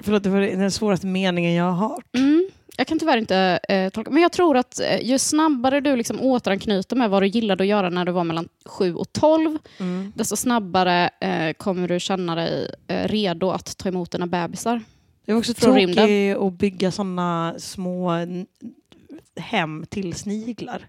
[0.00, 2.16] Förlåt, det var den svåraste meningen jag har hört.
[2.16, 2.48] Mm.
[2.76, 6.20] Jag kan tyvärr inte eh, tolka, men jag tror att eh, ju snabbare du liksom
[6.20, 10.12] återanknyter med vad du gillade att göra när du var mellan 7 och 12, Mm.
[10.16, 14.80] desto snabbare eh, kommer du känna dig eh, redo att ta emot dina bebisar.
[15.24, 15.94] Det är också Från rymden.
[15.96, 18.10] tråkigt att bygga sådana små
[19.36, 20.88] hem till sniglar.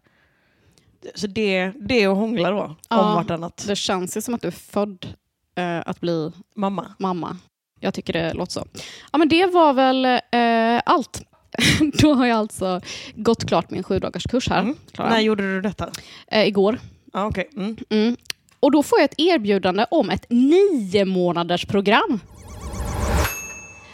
[1.15, 3.15] Så det, det är att hångla då, om Ja.
[3.15, 3.63] vartannat.
[3.67, 5.07] Det känns ju som att du är född
[5.55, 6.93] eh, att bli Mamma.
[6.99, 7.37] mamma.
[7.79, 8.67] Jag tycker det låter så.
[9.11, 11.21] Ja, men det var väl eh, allt.
[12.01, 12.81] Då har jag alltså
[13.15, 14.73] gått klart min sju dagars kurs här.
[14.91, 15.09] Klara.
[15.09, 15.89] När gjorde du detta?
[16.27, 16.79] Eh, igår.
[17.13, 17.45] Ah, okay.
[17.55, 17.77] mm.
[17.89, 18.15] Mm.
[18.59, 22.19] Och då får jag ett erbjudande om ett nio månaders program.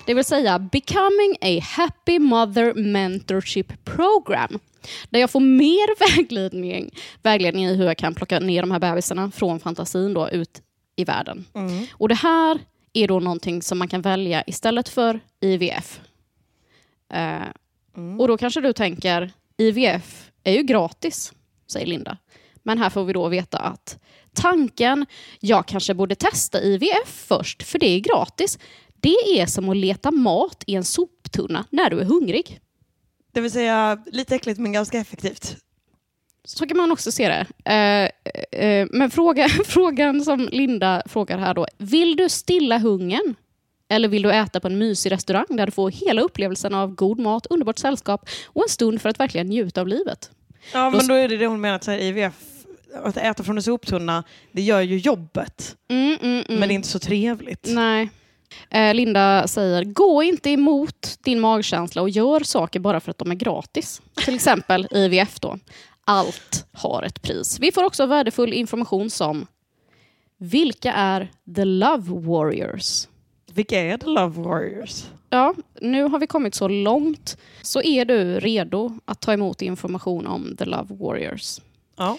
[0.06, 4.60] Det vill säga Becoming a Happy Mother Mentorship Program.
[5.10, 6.92] Där jag får mer vägledning,
[7.24, 10.62] vägledning i hur jag kan plocka ner de här bebisarna från fantasin då ut
[10.96, 11.46] i världen.
[11.54, 11.86] Mm.
[11.94, 12.60] Och det här
[12.94, 16.00] är då någonting som man kan välja istället för IVF.
[17.14, 17.40] Eh,
[18.20, 21.34] Och då kanske du tänker, IVF är ju gratis,
[21.72, 22.18] säger Linda.
[22.64, 24.00] Men här får vi då veta att
[24.34, 25.06] tanken,
[25.40, 28.60] jag kanske borde testa IVF först, för det är gratis.
[29.02, 32.60] Det är som att leta mat i en soptunna när du är hungrig.
[33.32, 35.56] Det vill säga lite äckligt men ganska effektivt.
[36.44, 37.46] Så kan man också se det.
[37.74, 41.68] Eh, eh, men fråga, frågan som Linda frågar här då.
[41.78, 43.36] Vill du stilla hungern?
[43.90, 47.20] Eller vill du äta på en mysig restaurang där du får hela upplevelsen av god
[47.20, 50.32] mat, underbart sällskap och en stund för att verkligen njuta av livet?
[50.74, 52.34] Ja, Då- men då är det det hon menar, att så här, IVF,
[53.04, 55.76] att äta från en soptunna, det gör ju jobbet.
[55.90, 56.60] Mm, mm, mm.
[56.60, 57.66] Men det är inte så trevligt.
[57.70, 58.10] Nej.
[58.70, 63.32] Eh, Linda säger, gå inte emot din magkänsla och gör saker bara för att de
[63.32, 64.02] är gratis.
[64.26, 65.60] Till exempel IVF då.
[66.06, 67.60] Allt har ett pris.
[67.60, 69.48] Vi får också värdefull information som
[70.38, 73.08] vilka är the love warriors?
[73.54, 75.04] Vilka är the love warriors?
[75.30, 77.38] Ja, nu har vi kommit så långt.
[77.62, 81.62] Så är du redo att ta emot information om the love warriors?
[81.98, 82.18] Ja.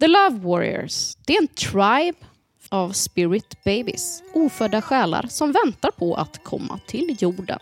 [0.00, 2.18] The Love Warriors, det är en tribe
[2.68, 7.58] av spirit babies, ofödda själar som väntar på att komma till jorden.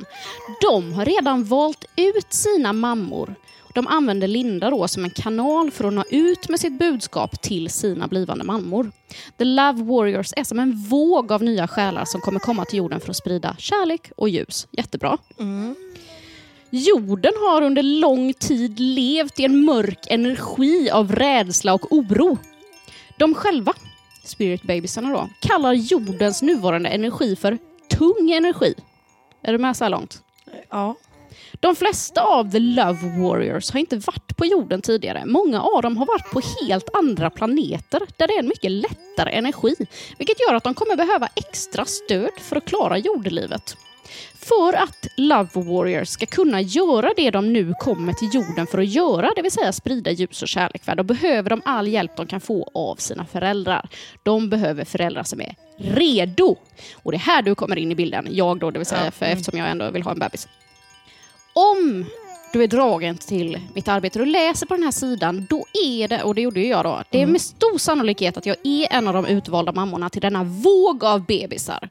[0.61, 3.35] De har redan valt ut sina mammor.
[3.75, 7.71] De använder Linda då som en kanal för att nå ut med sitt budskap till
[7.71, 8.91] sina blivande mammor.
[9.39, 13.01] The Love Warriors är som en våg av nya själar som kommer komma till jorden
[13.01, 14.67] för att sprida kärlek och ljus.
[14.71, 15.19] Jättebra.
[16.71, 22.39] Jorden har under lång tid levt i en mörk energi av rädsla och oro.
[23.19, 23.73] De själva,
[24.27, 27.59] Spirit Babysarna då, kallar jordens nuvarande energi för
[27.91, 28.75] tung energi.
[29.43, 30.23] Är du med så här långt?
[30.71, 30.95] Ja.
[31.61, 35.27] De flesta av The Love Warriors har inte varit på jorden tidigare.
[35.27, 39.33] Många av dem har varit på helt andra planeter där det är en mycket lättare
[39.33, 39.75] energi,
[40.19, 43.77] vilket gör att de kommer behöva extra stöd för att klara jordelivet.
[44.35, 48.89] För att Love Warriors ska kunna göra det de nu kommer till jorden för att
[48.89, 52.41] göra, det vill säga sprida ljus och kärlek, då behöver de all hjälp de kan
[52.41, 53.89] få av sina föräldrar.
[54.23, 56.57] De behöver föräldrar som är redo.
[57.03, 59.27] Och det är här du kommer in i bilden, jag då, det vill säga, för
[59.27, 60.49] eftersom jag ändå vill ha en bebis.
[61.53, 62.05] Om
[62.53, 66.23] du är dragen till mitt arbete och läser på den här sidan, då är det,
[66.23, 69.09] och det gjorde ju jag då, det är med stor sannolikhet att jag är en
[69.09, 71.89] av de utvalda mammorna till denna våg av bebisar.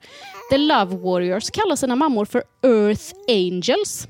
[0.49, 4.07] The Love Warriors kallar sina mammor för Earth Angels.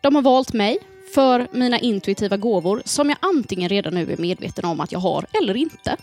[0.00, 0.78] De har valt mig
[1.14, 5.26] för mina intuitiva gåvor som jag antingen redan nu är medveten om att jag har
[5.32, 5.96] eller inte.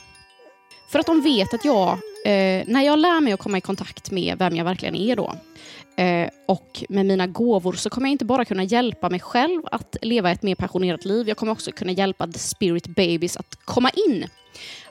[0.89, 1.89] För att de vet att jag,
[2.26, 5.36] eh, när jag lär mig att komma i kontakt med vem jag verkligen är då,
[6.00, 9.95] eh, och med mina gåvor så kommer jag inte bara kunna hjälpa mig själv att
[10.02, 13.89] leva ett mer passionerat liv, jag kommer också kunna hjälpa the spirit babies att komma
[13.89, 14.26] in.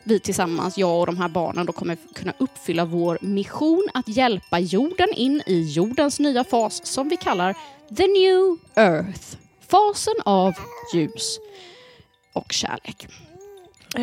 [0.04, 4.58] Vi tillsammans, jag och de här barnen, då kommer kunna uppfylla vår mission att hjälpa
[4.58, 7.54] jorden in i jordens nya fas som vi kallar
[7.96, 9.36] the new earth.
[9.68, 10.54] Fasen av
[10.94, 11.38] ljus
[12.32, 13.08] och kärlek.
[13.94, 14.02] Eh,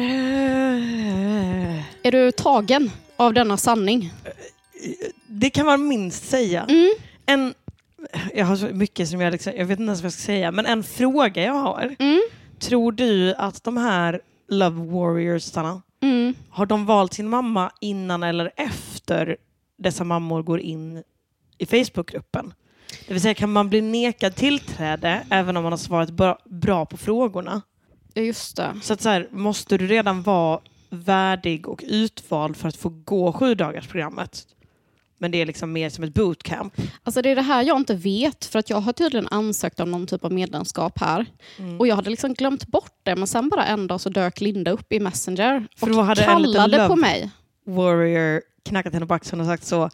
[2.04, 4.12] Är du tagen av denna sanning?
[5.28, 6.64] Det kan man minst säga.
[6.70, 6.90] Mm.
[7.26, 7.54] En,
[8.34, 10.52] jag har så mycket som jag, liksom, jag vet inte ens vad jag ska säga,
[10.52, 11.96] men en fråga jag har.
[12.00, 12.22] Mm.
[12.60, 16.34] Tror du att de här Love Warriorsarna, Mm.
[16.50, 19.38] har de valt sin mamma innan eller efter
[19.78, 21.04] dessa mammor går in
[21.58, 22.54] i Facebookgruppen?
[23.08, 26.86] Det vill säga, kan man bli nekad tillträde även om man har svarat bra, bra
[26.86, 27.62] på frågorna?
[28.16, 28.72] Just det.
[28.82, 30.60] Så att så här, måste du redan vara
[30.90, 34.48] värdig och utvald för att få gå sju dagars programmet?
[35.18, 36.74] Men det är liksom mer som ett bootcamp.
[37.04, 39.92] Alltså det är det här jag inte vet, för att jag har tydligen ansökt om
[39.92, 41.26] någon typ av medlemskap här.
[41.60, 41.80] Mm.
[41.80, 44.72] Och jag hade liksom glömt bort det, men sen bara en dag så dök Linda
[44.72, 47.32] upp i Messenger För och kallade på mig.
[47.66, 49.90] Warrior knackat henne på axeln och sagt så.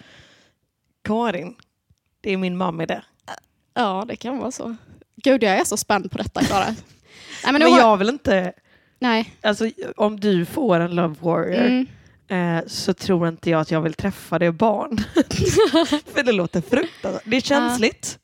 [1.04, 1.56] Karin,
[2.22, 3.04] det är min mamma det.
[3.74, 4.76] Ja, det kan vara så.
[5.16, 6.66] Gud, jag är så spänd på detta, Klara.
[6.66, 6.76] Nej,
[7.44, 7.80] men Men, nu har...
[7.80, 8.54] jag vill inte,
[9.00, 9.34] Nej.
[9.42, 11.88] alltså om du får en Love Warrior Mm.
[12.32, 14.98] Eh, så tror inte jag att jag vill träffa det barn.
[16.14, 17.22] För det låter fruktansvärt.
[17.26, 18.20] Det är känsligt.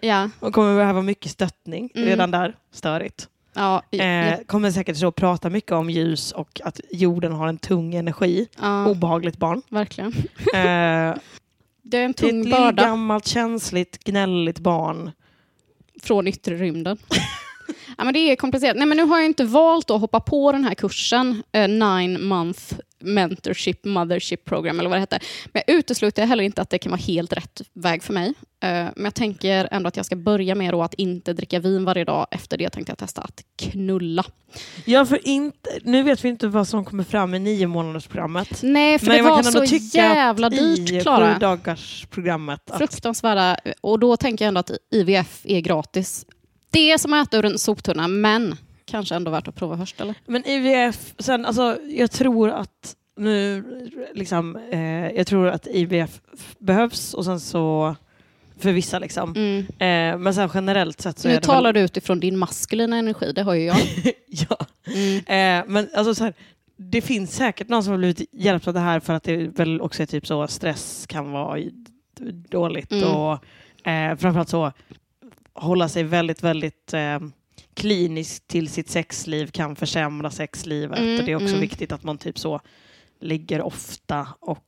[0.00, 0.30] Ja.
[0.40, 1.90] Man kommer behöva mycket stöttning.
[1.94, 2.08] Mm.
[2.08, 3.28] Redan där, störigt.
[3.54, 7.58] Ja, ja, Eh, kommer säkert så prata mycket om ljus och att jorden har en
[7.58, 8.48] tung energi.
[8.60, 9.62] ja, Obehagligt barn.
[9.68, 10.12] verkligen.
[10.54, 11.14] Eh,
[11.82, 15.10] Det är en tung ett börda gammalt, känsligt, gnälligt barn.
[16.02, 16.98] från yttre rymden.
[17.98, 18.76] ja, men det är komplicerat.
[18.76, 22.24] Nej, men nu har jag inte valt att hoppa på den här kursen, eh, Nine
[22.24, 25.22] Month Mentorship Mothership Program, eller vad det heter.
[25.52, 28.28] Men jag utesluter heller inte att det kan vara helt rätt väg för mig.
[28.62, 32.04] Eh, men jag tänker ändå att jag ska börja med att inte dricka vin varje
[32.04, 32.26] dag.
[32.30, 34.24] Efter det tänkte jag testa att knulla.
[34.84, 38.62] Ja, för inte, nu vet vi inte vad som kommer fram i nio månadersprogrammet.
[38.62, 41.34] Nej, för Men det var så jävla I dyrt, Klara.
[41.34, 42.70] sju dagars programmet.
[42.70, 43.56] Att, fruktansvärda.
[43.80, 46.26] Och då tänker jag ändå att IVF är gratis.
[46.70, 48.56] Det är som att äta ur en soptunna, men
[48.90, 50.14] kanske ändå värt att prova först, eller?
[50.26, 53.64] men IVF, sen, alltså, jag tror att nu,
[54.14, 56.20] liksom, eh, jag tror att IVF
[56.58, 57.96] behövs och sen så
[58.58, 59.34] för vissa liksom.
[59.36, 59.58] Mm.
[59.60, 63.42] Eh, men sen generellt sett så Nu talar väl, du utifrån din maskulina energi, det
[63.42, 63.76] har ju jag.
[64.26, 64.56] ja.
[64.86, 65.16] Mm.
[65.16, 66.34] Eh, men alltså så här,
[66.76, 69.80] det finns säkert någon som har blivit hjälpt av det här för att det väl
[69.80, 71.60] också är typ så stress kan vara
[72.48, 73.08] dåligt Mm.
[73.08, 73.32] och
[73.86, 74.72] eh, framförallt så
[75.54, 77.18] hålla sig väldigt, väldigt eh,
[77.80, 81.60] kliniskt till sitt sexliv kan försämra sexlivet Mm, och det är också mm.
[81.60, 82.60] viktigt att man typ så
[83.20, 84.64] ligger ofta och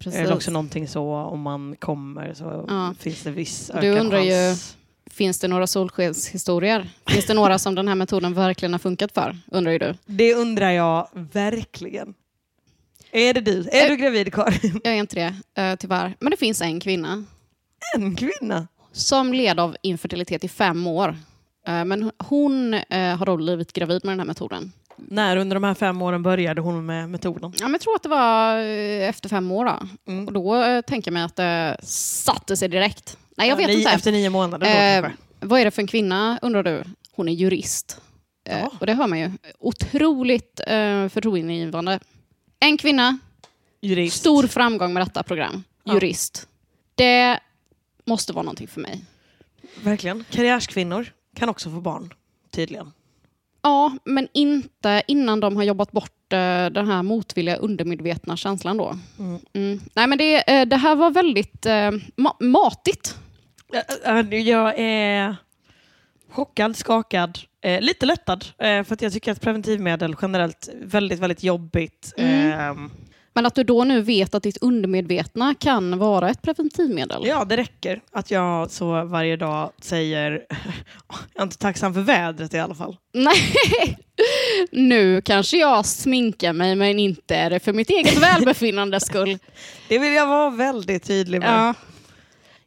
[0.00, 0.14] Precis.
[0.14, 2.94] är det också någonting så om man kommer så Ja.
[2.98, 4.76] finns det viss Du ökad undrar ju- chans.
[5.10, 6.88] Finns det några solskenshistorier?
[7.06, 9.36] Finns det några som den här metoden verkligen har funkat för?
[9.52, 9.94] Undrar ju du.
[10.06, 12.14] Det undrar jag verkligen.
[13.10, 13.68] Är det du?
[13.72, 14.80] Är Eh, du gravid Karin?
[14.84, 16.16] Jag är inte det, eh, tyvärr.
[16.20, 17.24] Men det finns en kvinna
[17.96, 18.68] En kvinna?
[18.92, 21.16] som led av infertilitet i fem år.
[21.66, 24.72] Eh, Men hon eh, har då blivit gravid med den här metoden.
[24.96, 27.52] När under de här fem åren började hon med metoden?
[27.58, 29.64] Ja, men jag tror att det var eh, efter fem år.
[29.64, 29.78] Då.
[30.12, 30.26] Mm.
[30.26, 33.16] Och då eh, tänker jag mig att det satte sig direkt.
[33.36, 33.90] Nej, jag Ja, vet ni- inte.
[33.90, 35.22] Efter nio månader då Eh, kanske?
[35.40, 36.84] vad är det för en kvinna, undrar du?
[37.16, 38.00] Hon är jurist.
[38.48, 38.70] Eh, Ja.
[38.80, 39.30] och det hör man ju.
[39.58, 42.00] Otroligt eh, förtroendeingivande.
[42.60, 43.18] En kvinna,
[43.80, 44.16] Jurist.
[44.16, 45.64] stor framgång med detta program.
[45.84, 45.94] Ja.
[45.94, 46.48] Jurist.
[46.94, 47.38] Det
[48.04, 49.04] måste vara någonting för mig.
[49.82, 50.24] Verkligen.
[50.30, 52.14] Karriärskvinnor kan också få barn,
[52.50, 52.92] tydligen.
[53.62, 58.98] Ja, men inte innan de har jobbat bort eh, den här motvilliga undermedvetna känslan då.
[59.18, 59.40] Mm.
[59.52, 59.80] Mm.
[59.94, 63.18] Nej, men det, eh, det här var väldigt eh, ma matigt.
[64.30, 65.36] Jag är
[66.30, 67.38] chockad, skakad,
[67.80, 68.44] lite lättad.
[68.58, 72.14] För att jag tycker att preventivmedel generellt väldigt, väldigt jobbigt.
[72.16, 72.90] Mm.
[73.34, 77.26] Men att du då nu vet att ditt undermedvetna kan vara ett preventivmedel.
[77.26, 80.30] Ja, det räcker att jag så varje dag säger
[81.08, 82.96] jag är inte tacksam för vädret i alla fall.
[83.12, 83.98] Nej,
[84.72, 89.38] nu kanske jag sminkar mig men inte är det för mitt eget välbefinnandes skull.
[89.88, 91.48] Det vill jag vara väldigt tydlig med.
[91.48, 91.74] Ja.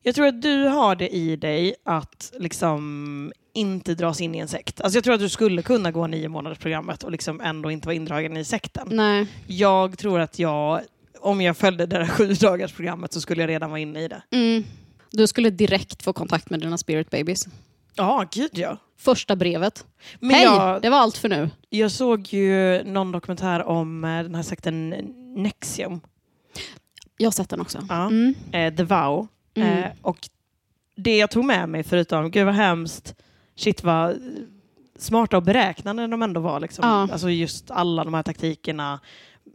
[0.03, 4.47] Jag tror att du har det i dig att liksom inte dras in i en
[4.47, 4.81] sekt.
[4.81, 7.87] Alltså jag tror att du skulle kunna gå nio månaders programmet och liksom ändå inte
[7.87, 8.87] vara indragen i sekten.
[8.91, 9.27] Nej.
[9.47, 10.81] Jag tror att jag,
[11.19, 14.07] om jag följde det där sju dagars programmet så skulle jag redan vara inne i
[14.07, 14.21] det.
[14.31, 14.63] Mm.
[15.11, 17.47] Du skulle direkt få kontakt med dina spirit babies.
[17.95, 18.77] Ja, gud ja.
[18.97, 19.85] Första brevet.
[20.19, 21.49] Men Hej, jag, det var allt för nu.
[21.69, 24.89] jag såg ju någon dokumentär om eh, den här sekten
[25.37, 26.01] Nexium,
[27.17, 27.85] Jag har sett den också.
[27.89, 28.05] Ja.
[28.07, 28.35] Mm.
[28.51, 29.27] eh, The Vow.
[29.55, 29.83] Mm.
[29.83, 30.29] Eh, och
[30.95, 33.15] det jag tog med mig, förutom gud vad hemskt,
[33.57, 34.19] shit vad
[34.99, 36.59] smarta och beräknande de ändå var.
[36.59, 36.87] Liksom.
[36.89, 37.07] Ja.
[37.11, 38.99] Alltså just alla de här taktikerna,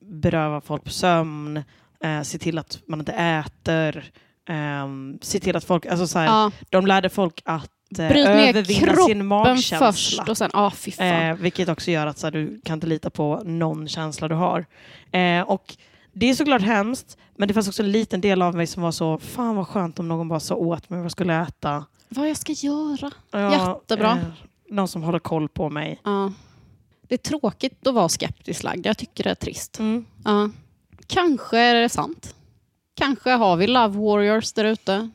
[0.03, 1.57] beröva folk på sömn,
[2.05, 4.11] eh, se till att man inte äter,
[4.49, 6.51] ehm, se till att folk, alltså så här, Ja.
[6.71, 9.79] de lärde folk att eh, Bryt övervinna sin magkänsla.
[9.93, 11.07] först och sen, ah, fy fan.
[11.07, 14.35] Eh, vilket också gör att så här, du kan inte lita på någon känsla du
[14.35, 14.67] har.
[15.13, 15.77] Eh, och
[16.13, 18.91] det är såklart hemskt, men det fanns också en liten del av mig som var
[18.93, 21.85] så, fan vad skönt om någon bara sa åt mig vad jag skulle äta.
[22.15, 23.11] Vad jag ska göra.
[23.31, 24.11] Ja, Jättebra.
[24.11, 24.25] Eh,
[24.71, 26.01] någon som håller koll på mig.
[26.05, 26.33] Ja.
[27.09, 28.87] Det är tråkigt att vara skeptisk lagd.
[28.87, 29.79] Jag tycker det är trist.
[29.79, 30.05] Mm.
[30.25, 30.51] Ja.
[31.07, 32.35] Kanske är det sant.
[32.95, 35.11] Kanske har vi love warriors där ute.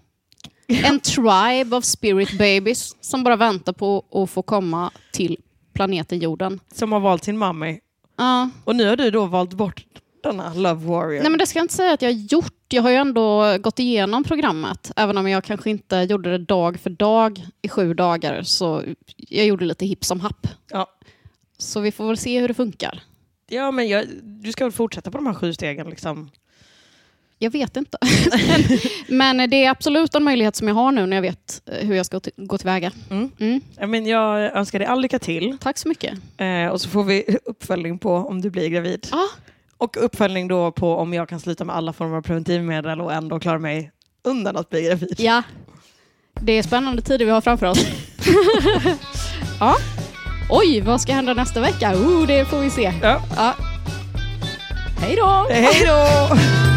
[0.68, 5.38] En tribe of spirit babies som bara väntar på att få komma till
[5.74, 6.60] planeten jorden.
[6.74, 7.78] Som har valt sin mamma.
[8.18, 8.50] Ja.
[8.64, 9.86] Och nu har du då valt bort
[10.24, 11.22] denna Love Warrior.
[11.22, 12.54] Nej, men det ska jag inte säga att jag har gjort.
[12.70, 14.92] Jag har ju ändå gått igenom programmet.
[14.96, 18.44] Även om jag kanske inte gjorde det dag för dag i sju dagar.
[18.44, 18.84] Så
[19.18, 20.48] jag gjorde lite hipp som happ.
[20.72, 20.88] Ja.
[21.58, 23.04] Så vi får väl se hur det funkar.
[23.50, 26.30] Ja, men jag, du ska väl fortsätta på de här sju stegen liksom.
[27.40, 27.98] Jag vet inte.
[28.38, 28.78] men,
[29.38, 31.96] men det är absolut en möjlighet som jag har nu när jag vet eh, hur
[31.96, 32.92] jag ska gå tillväga.
[33.10, 33.32] Mm.
[33.40, 33.62] Mm.
[33.80, 35.58] Ja, men jag önskar dig all lycka till.
[35.62, 36.14] Tack så mycket.
[36.38, 39.08] Eh, och så får vi uppföljning på om du blir gravid.
[39.12, 39.28] Ja.
[39.78, 43.40] Och uppföljning då på om jag kan sluta med alla former av preventivmedel och ändå
[43.40, 43.92] klara mig
[44.24, 45.16] undan att bli gravid.
[45.18, 45.44] Ja,
[46.42, 47.86] det är spännande tider vi har framför oss.
[49.60, 49.76] ja.
[50.50, 51.94] Oj, vad ska hända nästa vecka?
[51.96, 52.94] Oh, det får vi se.
[53.02, 53.22] Ja.
[53.36, 53.56] Ja.
[55.00, 55.48] Hej då!
[55.50, 56.77] Hej då!